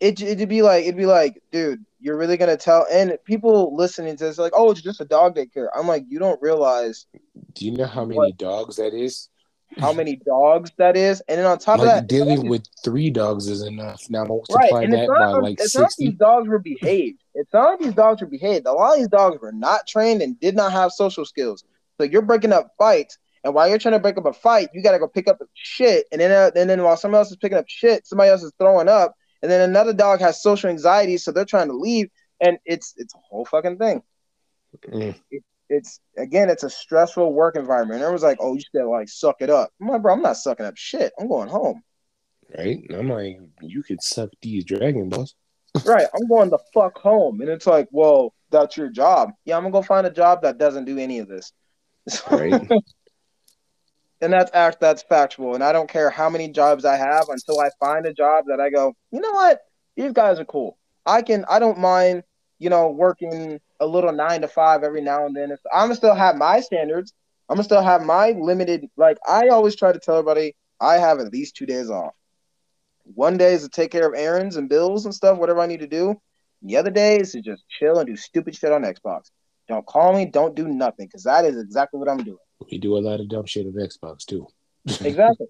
[0.00, 2.86] it, it'd be like it'd be like, dude, you're really gonna tell?
[2.90, 5.68] And people listening to this like, oh, it's just a dog daycare.
[5.74, 7.06] I'm like, you don't realize.
[7.54, 9.28] Do you know how many what, dogs that is?
[9.76, 13.10] How many dogs that is, and then on top like of that, dealing with three
[13.10, 14.02] dogs is enough.
[14.08, 15.80] Now multiply right, that by not, like it's 60.
[15.80, 17.22] not these dogs were behaved.
[17.34, 18.66] It's not like these dogs were behaved.
[18.66, 21.64] A lot of these dogs were not trained and did not have social skills.
[21.98, 24.82] So you're breaking up fights and while you're trying to break up a fight, you
[24.82, 26.06] got to go pick up shit.
[26.12, 28.52] And then, uh, and then while someone else is picking up shit, somebody else is
[28.58, 29.14] throwing up.
[29.42, 32.08] And then another dog has social anxiety, so they're trying to leave.
[32.40, 34.02] And it's it's a whole fucking thing.
[34.88, 35.14] Mm.
[35.30, 38.02] It, it's again, it's a stressful work environment.
[38.02, 40.36] And was like, "Oh, you should like suck it up." I'm like, "Bro, I'm not
[40.36, 41.12] sucking up shit.
[41.18, 41.82] I'm going home."
[42.56, 42.82] Right?
[42.94, 45.34] I'm like, you could suck these dragon balls.
[45.84, 46.06] right.
[46.14, 47.40] I'm going the fuck home.
[47.40, 49.30] And it's like, well, that's your job.
[49.44, 51.52] Yeah, I'm gonna go find a job that doesn't do any of this.
[52.30, 52.66] Right.
[54.20, 55.54] And that's act that's factual.
[55.54, 58.60] And I don't care how many jobs I have until I find a job that
[58.60, 59.60] I go, you know what,
[59.96, 60.78] these guys are cool.
[61.06, 62.22] I can I don't mind,
[62.58, 65.52] you know, working a little nine to five every now and then.
[65.72, 67.12] I'm gonna still have my standards.
[67.48, 68.86] I'm gonna still have my limited.
[68.96, 72.12] Like I always try to tell everybody, I have at least two days off.
[73.14, 75.80] One day is to take care of errands and bills and stuff, whatever I need
[75.80, 76.20] to do.
[76.62, 79.30] The other day is to just chill and do stupid shit on Xbox.
[79.68, 82.38] Don't call me, don't do nothing, because that is exactly what I'm doing.
[82.70, 84.46] We do a lot of dumb shit on Xbox too.
[84.86, 85.46] exactly.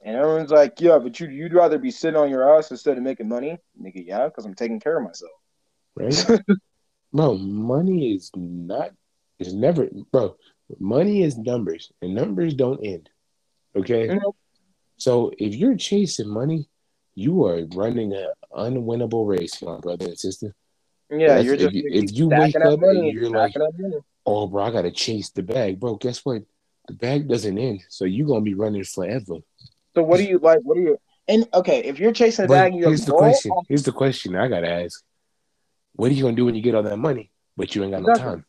[0.00, 3.02] And everyone's like, yeah, but you, you'd rather be sitting on your ass instead of
[3.02, 3.58] making money?
[3.80, 5.32] Nigga, yeah, because I'm taking care of myself.
[5.96, 6.40] Right?
[7.12, 8.90] bro, money is not,
[9.38, 10.36] is never, bro,
[10.78, 13.10] money is numbers, and numbers don't end.
[13.74, 14.08] Okay?
[14.08, 14.28] Mm-hmm.
[14.98, 16.68] So if you're chasing money,
[17.14, 20.54] you are running an unwinnable race, my brother and sister.
[21.10, 23.54] Yeah, That's, you're just if, if you wake up and you're like,
[24.28, 26.42] "Oh, bro, I gotta chase the bag, bro." Guess what?
[26.86, 29.36] The bag doesn't end, so you're gonna be running forever.
[29.94, 30.60] So what do you like?
[30.62, 30.98] What do you?
[31.26, 33.52] And okay, if you're chasing the bag, you here's the question.
[33.68, 35.02] Here's the question I gotta ask:
[35.94, 38.00] What are you gonna do when you get all that money, but you ain't got
[38.00, 38.24] exactly.
[38.24, 38.44] no time?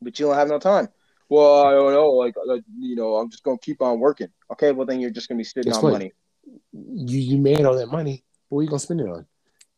[0.00, 0.88] But you don't have no time.
[1.28, 2.10] Well, I don't know.
[2.10, 4.28] Like, like, you know, I'm just gonna keep on working.
[4.52, 5.92] Okay, well then you're just gonna be sitting Guess on what?
[5.92, 6.12] money
[6.72, 8.24] you you made all that money.
[8.48, 9.26] What are you gonna spend it on?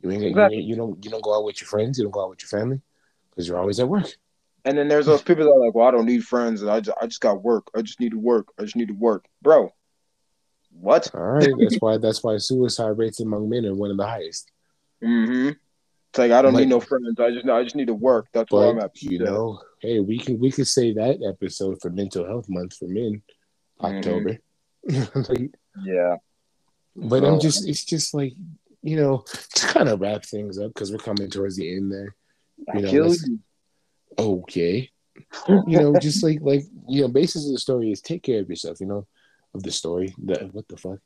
[0.01, 0.59] You ain't, exactly.
[0.59, 1.99] you, you don't you don't go out with your friends.
[1.99, 2.81] You don't go out with your family
[3.31, 4.17] because you're always at work.
[4.65, 6.81] And then there's those people that are like, "Well, I don't need friends, and I
[6.81, 7.69] just I just got work.
[7.77, 8.49] I just need to work.
[8.59, 9.73] I just need to work, bro."
[10.73, 11.15] What?
[11.15, 14.51] All right, that's why that's why suicide rates among men are one of the highest.
[15.03, 15.51] Mm-hmm.
[16.11, 17.19] It's like I don't like, need no friends.
[17.19, 18.29] I just I just need to work.
[18.33, 19.01] That's where I'm at.
[19.03, 22.87] You know, hey, we can we can say that episode for Mental Health Month for
[22.87, 23.23] men,
[23.81, 23.97] mm-hmm.
[23.97, 24.39] October.
[25.29, 26.17] like, yeah.
[26.97, 28.35] But I'm just, it's just like,
[28.83, 32.15] you know, to kind of wrap things up because we're coming towards the end there.
[32.75, 33.17] You know, you.
[34.19, 34.91] Okay.
[35.49, 38.49] you know, just like, like, you know, basis of the story is take care of
[38.49, 39.07] yourself, you know,
[39.55, 40.15] of the story.
[40.23, 40.99] The, what the fuck?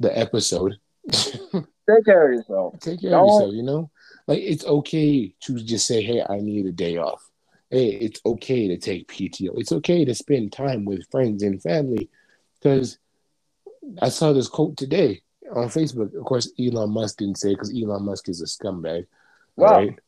[0.00, 0.76] The episode.
[1.10, 2.78] take care of yourself.
[2.80, 3.28] Take care Don't...
[3.28, 3.90] of yourself, you know?
[4.26, 7.28] Like, it's okay to just say, hey, I need a day off.
[7.70, 9.58] Hey, it's okay to take PTO.
[9.58, 12.08] It's okay to spend time with friends and family
[12.60, 12.98] because
[14.00, 15.22] I saw this quote today
[15.54, 16.14] on Facebook.
[16.14, 19.06] Of course, Elon Musk didn't say because Elon Musk is a scumbag.
[19.56, 19.70] Wow.
[19.70, 19.98] Right?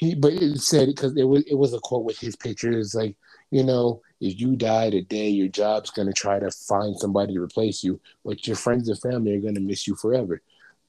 [0.00, 2.72] He, but it said because it was it was a quote with his picture.
[2.72, 3.16] It's like
[3.50, 7.84] you know, if you die today, your job's gonna try to find somebody to replace
[7.84, 10.40] you, but your friends and family are gonna miss you forever.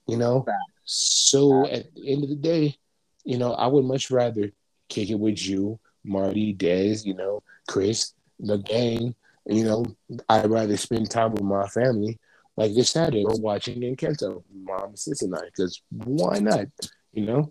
[0.08, 0.46] You know.
[0.86, 2.78] So at the end of the day,
[3.24, 4.52] you know, I would much rather
[4.90, 9.16] kick it with you, Marty, Dez, you know, Chris, the gang.
[9.46, 9.86] You know,
[10.30, 12.20] I'd rather spend time with my family
[12.58, 16.68] like this Saturday, we're watching Encanto, mom, sister, and I, because why not?
[17.14, 17.50] You know,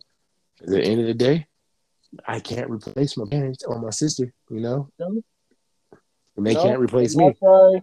[0.62, 1.46] at the end of the day,
[2.26, 4.32] I can't replace my parents or my sister.
[4.50, 4.88] You know,
[6.36, 7.34] and they no, can't replace me.
[7.40, 7.82] Why,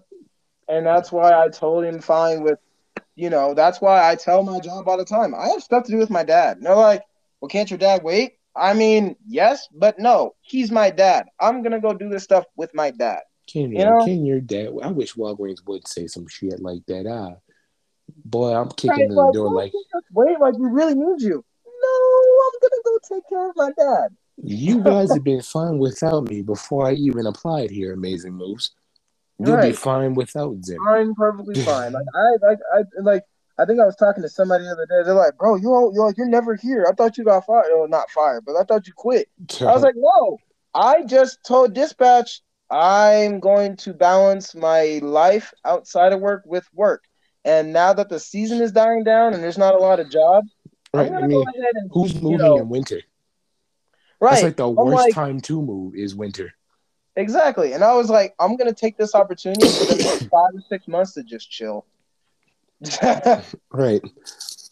[0.68, 2.60] and that's why I told him fine with,
[3.16, 5.34] you know, that's why I tell my job all the time.
[5.36, 6.58] I have stuff to do with my dad.
[6.58, 7.04] And they're like,
[7.40, 8.34] well, can't your dad wait?
[8.56, 10.34] I mean, yes, but no.
[10.42, 11.28] He's my dad.
[11.40, 13.20] I'm gonna go do this stuff with my dad.
[13.48, 14.04] Can you know?
[14.04, 14.70] can your dad?
[14.82, 17.06] I wish Walgreens would say some shit like that.
[17.08, 17.36] Ah,
[18.26, 19.72] boy, I'm kicking right, in the door like,
[20.12, 21.46] wait, like we really need you.
[21.66, 24.16] No, I'm gonna go take care of my dad.
[24.44, 27.94] You guys have been fine without me before I even applied here.
[27.94, 28.72] Amazing moves.
[29.40, 29.70] You'll right.
[29.70, 30.78] be fine without them.
[30.88, 31.94] I'm perfectly fine.
[31.94, 33.24] Like I, like I, like
[33.60, 35.04] I think I was talking to somebody the other day.
[35.04, 36.86] They're like, "Bro, you you're like you're never here.
[36.88, 37.68] I thought you got fired.
[37.74, 39.30] Well, not fired, but I thought you quit."
[39.62, 40.38] I was like, "No,
[40.74, 47.04] I just told dispatch I'm going to balance my life outside of work with work.
[47.46, 50.54] And now that the season is dying down and there's not a lot of jobs,
[50.94, 51.12] right?
[51.12, 53.02] I mean, and, who's moving know, in winter?
[54.20, 54.32] Right.
[54.32, 56.54] That's like the worst like, time to move is winter.
[57.16, 57.74] Exactly.
[57.74, 60.88] And I was like, I'm gonna take this opportunity for the next five or six
[60.88, 61.86] months to just chill.
[63.72, 64.02] right.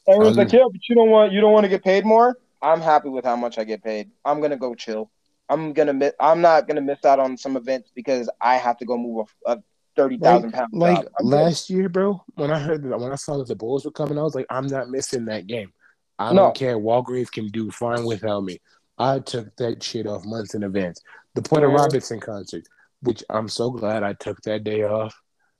[0.08, 2.38] Everyone's um, like, yeah, but you don't want you don't want to get paid more.
[2.62, 4.12] I'm happy with how much I get paid.
[4.24, 5.12] I'm gonna go chill.
[5.50, 6.14] I'm gonna miss.
[6.20, 9.54] I'm not gonna miss out on some events because I have to go move a,
[9.54, 9.64] a
[9.96, 10.70] thirty thousand pound.
[10.74, 12.24] Like last year, bro.
[12.36, 14.48] When I heard that, when I saw that the Bulls were coming, I was like,
[14.50, 15.74] I'm not missing that game.
[16.18, 16.44] I no.
[16.44, 16.78] don't care.
[16.78, 18.60] Walgreens can do fine without me.
[18.98, 21.02] I took that shit off months in advance.
[21.34, 21.76] The Porter yeah.
[21.76, 22.66] Robinson concert,
[23.02, 25.14] which I'm so glad I took that day off,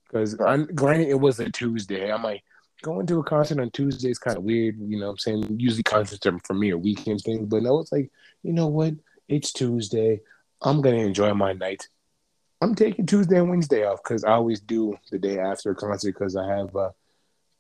[0.08, 2.12] because granted it was a Tuesday.
[2.12, 2.44] I'm like
[2.82, 4.78] going to a concert on Tuesday is kind of weird.
[4.80, 7.80] You know, what I'm saying usually concerts are for me a weekend thing, but no,
[7.80, 8.10] it's like
[8.44, 8.94] you know what
[9.28, 10.22] it's Tuesday.
[10.62, 11.90] I'm gonna enjoy my night.
[12.62, 16.14] I'm taking Tuesday and Wednesday off because I always do the day after a concert
[16.14, 16.92] because I have uh,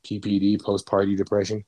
[0.06, 1.66] PPD, post party depression.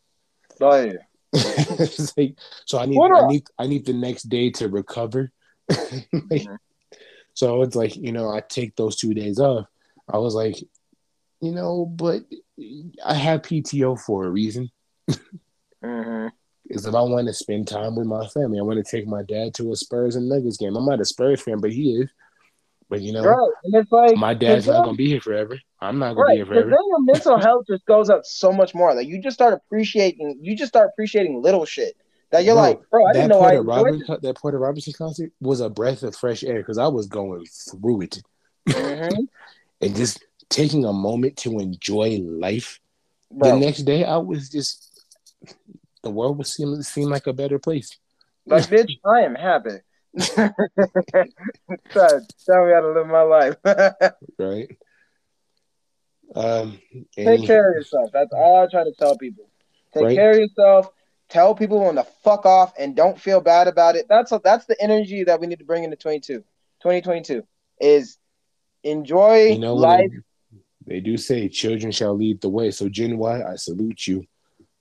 [0.61, 0.93] Oh yeah.
[2.17, 5.32] like, so I need I need I need the next day to recover
[5.69, 6.55] like, mm-hmm.
[7.34, 9.67] So it's like you know I take those two days off.
[10.11, 10.55] I was like,
[11.41, 12.23] you know, but
[13.05, 14.71] I have PTO for a reason.
[15.84, 16.28] mm-hmm.
[16.69, 19.21] Is if I want to spend time with my family, I want to take my
[19.23, 20.75] dad to a Spurs and Nuggets game.
[20.75, 22.09] I'm not a Spurs fan, but he is.
[22.89, 23.51] But you know, right.
[23.65, 25.59] and it's like my dad's not gonna be here forever.
[25.81, 26.31] I'm not gonna right.
[26.31, 26.69] be here forever.
[26.69, 28.93] Then your mental health just goes up so much more.
[28.95, 31.97] Like you just start appreciating, you just start appreciating little shit
[32.31, 33.05] that you're bro, like, bro.
[33.05, 36.43] I didn't know Porter I Robin, that Porter Robinson concert was a breath of fresh
[36.43, 38.21] air because I was going through it,
[38.67, 39.23] mm-hmm.
[39.81, 42.79] and just taking a moment to enjoy life.
[43.31, 43.51] Bro.
[43.51, 45.03] The next day, I was just
[46.03, 47.97] the world was seem seem like a better place.
[48.45, 49.79] Like, bitch, I am happy.
[50.36, 53.55] tell, tell me how to live my life.
[54.39, 54.78] right.
[56.36, 56.80] Um,
[57.15, 58.09] Take care of yourself.
[58.11, 59.49] That's all I try to tell people.
[59.93, 60.15] Take right?
[60.15, 60.89] care of yourself.
[61.30, 64.05] Tell people when to fuck off and don't feel bad about it.
[64.09, 66.39] That's a, that's the energy that we need to bring into 22.
[66.82, 67.43] 2022
[67.82, 68.18] is
[68.84, 70.11] enjoy you know, life.
[70.86, 72.72] They do say children shall lead the way.
[72.72, 74.24] So Gen Y, I salute you.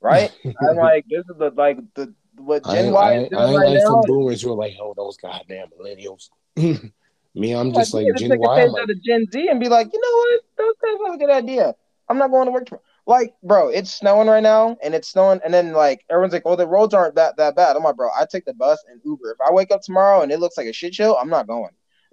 [0.00, 0.32] Right?
[0.44, 3.54] I'm like, this is the like the what Gen I, Y is doing I, I
[3.54, 6.30] right like some boomers who are like, oh, those goddamn millennials.
[7.34, 8.64] Me, I'm just like, like Gen Y.
[8.64, 10.40] Like, Gen Z and be like, you know what?
[10.56, 11.74] That's, that's a good idea.
[12.08, 12.82] I'm not going to work tomorrow.
[13.06, 16.56] Like, bro, it's snowing right now, and it's snowing, and then like everyone's like, "Oh,
[16.56, 19.30] the roads aren't that that bad." I'm like, bro, I take the bus and Uber.
[19.30, 21.70] If I wake up tomorrow and it looks like a shit show, I'm not going.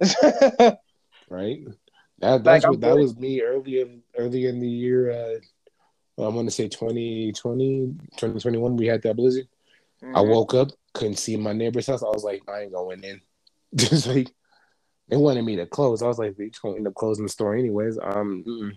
[1.28, 1.64] right.
[2.20, 5.10] That that's like, what that was me earlier early in the year.
[5.10, 5.40] Uh,
[6.16, 8.76] well, I'm gonna say 2020, 2021.
[8.76, 9.48] We had that blizzard.
[10.04, 10.16] Mm-hmm.
[10.16, 12.02] I woke up, couldn't see my neighbor's house.
[12.02, 13.20] I was like, I ain't going in.
[13.74, 14.30] Just like
[15.08, 16.02] they wanted me to close.
[16.02, 17.98] I was like, they're gonna end up closing the store anyways.
[18.00, 18.72] Um, mm-mm.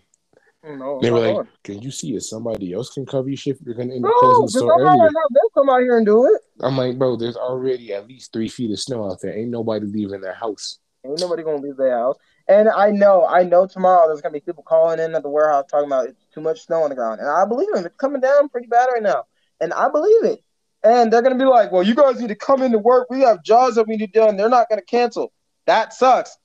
[0.64, 1.48] No, they were like, on.
[1.64, 3.62] "Can you see if somebody else can cover your shift?
[3.64, 6.26] You're gonna end up no, closing the store earlier." They'll come out here and do
[6.26, 6.42] it.
[6.62, 9.38] I'm like, bro, there's already at least three feet of snow out there.
[9.38, 10.80] Ain't nobody leaving their house.
[11.06, 12.18] Ain't nobody gonna leave their house.
[12.50, 15.66] And I know, I know tomorrow there's gonna be people calling in at the warehouse
[15.70, 17.86] talking about it's too much snow on the ground, and I believe them.
[17.86, 19.26] It's coming down pretty bad right now,
[19.62, 20.44] and I believe it.
[20.84, 23.08] And they're gonna be like, "Well, you guys need to come into work.
[23.10, 25.32] We have jobs that we need to do, and they're not gonna cancel."
[25.66, 26.38] That sucks.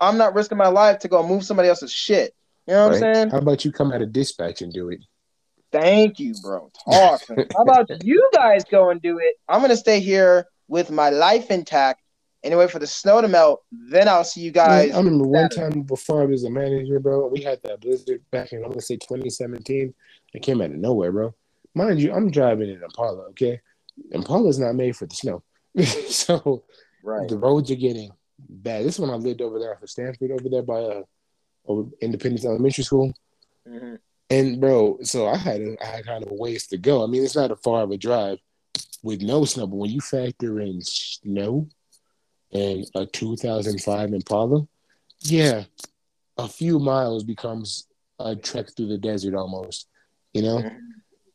[0.00, 2.34] I'm not risking my life to go move somebody else's shit.
[2.66, 3.04] You know what right?
[3.04, 3.30] I'm saying?
[3.30, 5.00] How about you come out of dispatch and do it?
[5.72, 6.70] Thank you, bro.
[6.84, 7.22] Talk.
[7.28, 9.36] How about you guys go and do it?
[9.48, 12.02] I'm gonna stay here with my life intact
[12.44, 13.62] and wait for the snow to melt.
[13.72, 14.92] Then I'll see you guys.
[14.94, 17.26] I remember one time before I was a manager, bro.
[17.26, 19.94] We had that blizzard back in I'm gonna say 2017.
[20.34, 21.34] It came out of nowhere, bro.
[21.74, 23.28] Mind you, I'm driving an Impala.
[23.30, 23.60] Okay,
[24.12, 25.42] Impala's not made for the snow,
[26.08, 26.64] so
[27.02, 27.28] right.
[27.28, 28.84] the roads are getting bad.
[28.84, 31.02] This is when I lived over there for Stanford, over there by uh
[32.00, 33.12] Independence Elementary School.
[33.68, 33.96] Mm-hmm.
[34.30, 37.02] And bro, so I had a, I had kind of a ways to go.
[37.02, 38.38] I mean, it's not a far of a drive
[39.02, 41.68] with no snow, but when you factor in snow
[42.52, 44.66] and a 2005 Impala,
[45.20, 45.64] yeah,
[46.36, 47.86] a few miles becomes
[48.18, 49.88] a trek through the desert almost,
[50.32, 50.58] you know.
[50.58, 50.78] Mm-hmm.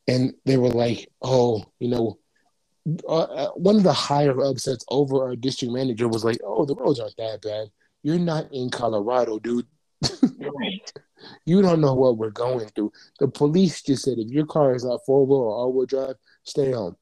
[0.08, 2.20] And they were like, "Oh, you know."
[3.08, 6.76] Uh, uh one of the higher upsets over our district manager was like, "Oh, the
[6.76, 7.72] roads aren't that bad.
[8.01, 9.66] You're not in Colorado, dude
[10.39, 10.93] right.
[11.45, 12.91] You don't know what we're going through.
[13.18, 16.18] The police just said if your car is not four wheel or all wheel drive,
[16.43, 16.97] stay home.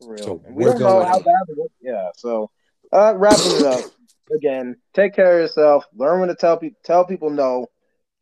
[0.00, 0.16] Real.
[0.16, 1.70] So we don't know how bad it is.
[1.82, 2.08] Yeah.
[2.16, 2.50] So
[2.92, 3.84] uh, wrapping it up
[4.34, 4.76] again.
[4.94, 5.84] Take care of yourself.
[5.94, 7.66] Learn when to tell people tell people no,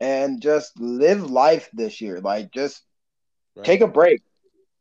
[0.00, 2.20] and just live life this year.
[2.20, 2.82] Like just
[3.56, 3.64] right.
[3.64, 4.22] take a break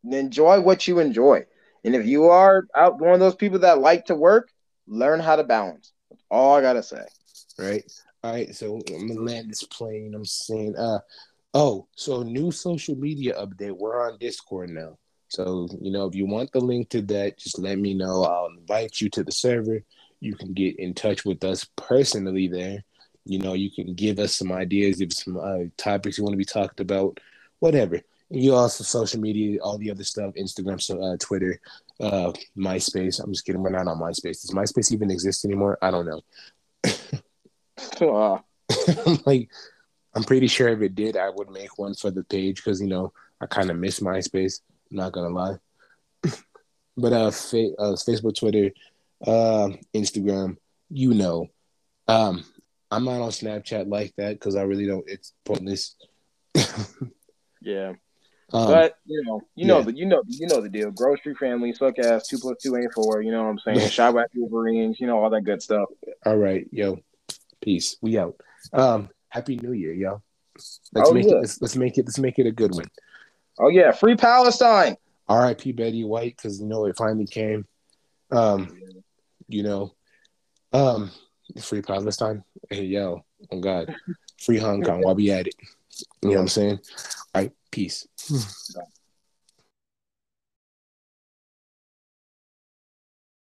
[0.04, 1.46] and enjoy what you enjoy.
[1.84, 4.50] And if you are out one of those people that like to work,
[4.88, 5.92] learn how to balance.
[6.10, 7.06] That's all I gotta say.
[7.58, 7.84] Right.
[8.24, 10.14] All right, so I'm gonna land this plane.
[10.16, 11.00] I'm saying, uh,
[11.54, 13.76] oh, so new social media update.
[13.78, 14.98] We're on Discord now.
[15.28, 18.24] So you know, if you want the link to that, just let me know.
[18.24, 19.82] I'll invite you to the server.
[20.22, 22.82] You can get in touch with us personally there.
[23.26, 26.38] You know, you can give us some ideas, if some uh, topics you want to
[26.38, 27.20] be talked about,
[27.60, 28.00] whatever.
[28.36, 31.60] You also social media, all the other stuff, Instagram, so uh, Twitter,
[32.00, 33.24] uh, MySpace.
[33.24, 33.62] I'm just kidding.
[33.62, 34.42] We're not on MySpace.
[34.42, 35.78] Does MySpace even exist anymore?
[35.82, 36.22] I don't know.
[38.00, 38.38] Uh,
[39.06, 39.50] I'm like,
[40.14, 42.88] I'm pretty sure if it did, I would make one for the page because you
[42.88, 44.62] know I kind of miss MySpace.
[44.92, 45.56] I'm not gonna lie.
[46.98, 48.72] but uh, fa- uh, Facebook, Twitter,
[49.26, 50.58] uh, Instagram,
[50.90, 51.48] you know,
[52.08, 52.44] um,
[52.92, 55.04] I'm not on Snapchat like that because I really don't.
[55.08, 55.96] It's pointless.
[57.62, 57.94] yeah.
[58.54, 59.86] Um, but you know, you know yeah.
[59.86, 60.92] the you know you know the deal.
[60.92, 63.22] Grocery family, suck ass, two plus two ain't four.
[63.22, 63.90] You know what I'm saying?
[63.90, 65.90] Shot at Wolverines, you know all that good stuff.
[66.26, 67.00] All right, yo.
[67.62, 67.98] Peace.
[68.02, 68.36] We out.
[68.74, 70.22] Um, happy New Year, yo.
[70.56, 71.32] Let's oh, make yeah.
[71.32, 71.40] it.
[71.40, 72.06] Let's, let's, make it.
[72.06, 72.86] Let's make it a good one.
[73.60, 74.98] Oh yeah, free Palestine.
[75.28, 75.72] R.I.P.
[75.72, 77.66] Betty White, because you know it finally came.
[78.32, 78.78] Um,
[79.48, 79.94] you know,
[80.74, 81.12] Um,
[81.62, 82.44] free Palestine.
[82.70, 83.96] Hey yo, oh God,
[84.40, 85.56] free Hong Kong while we at it.
[86.22, 86.80] You know what I'm saying?
[87.74, 88.08] Peace.
[88.28, 88.38] Hmm.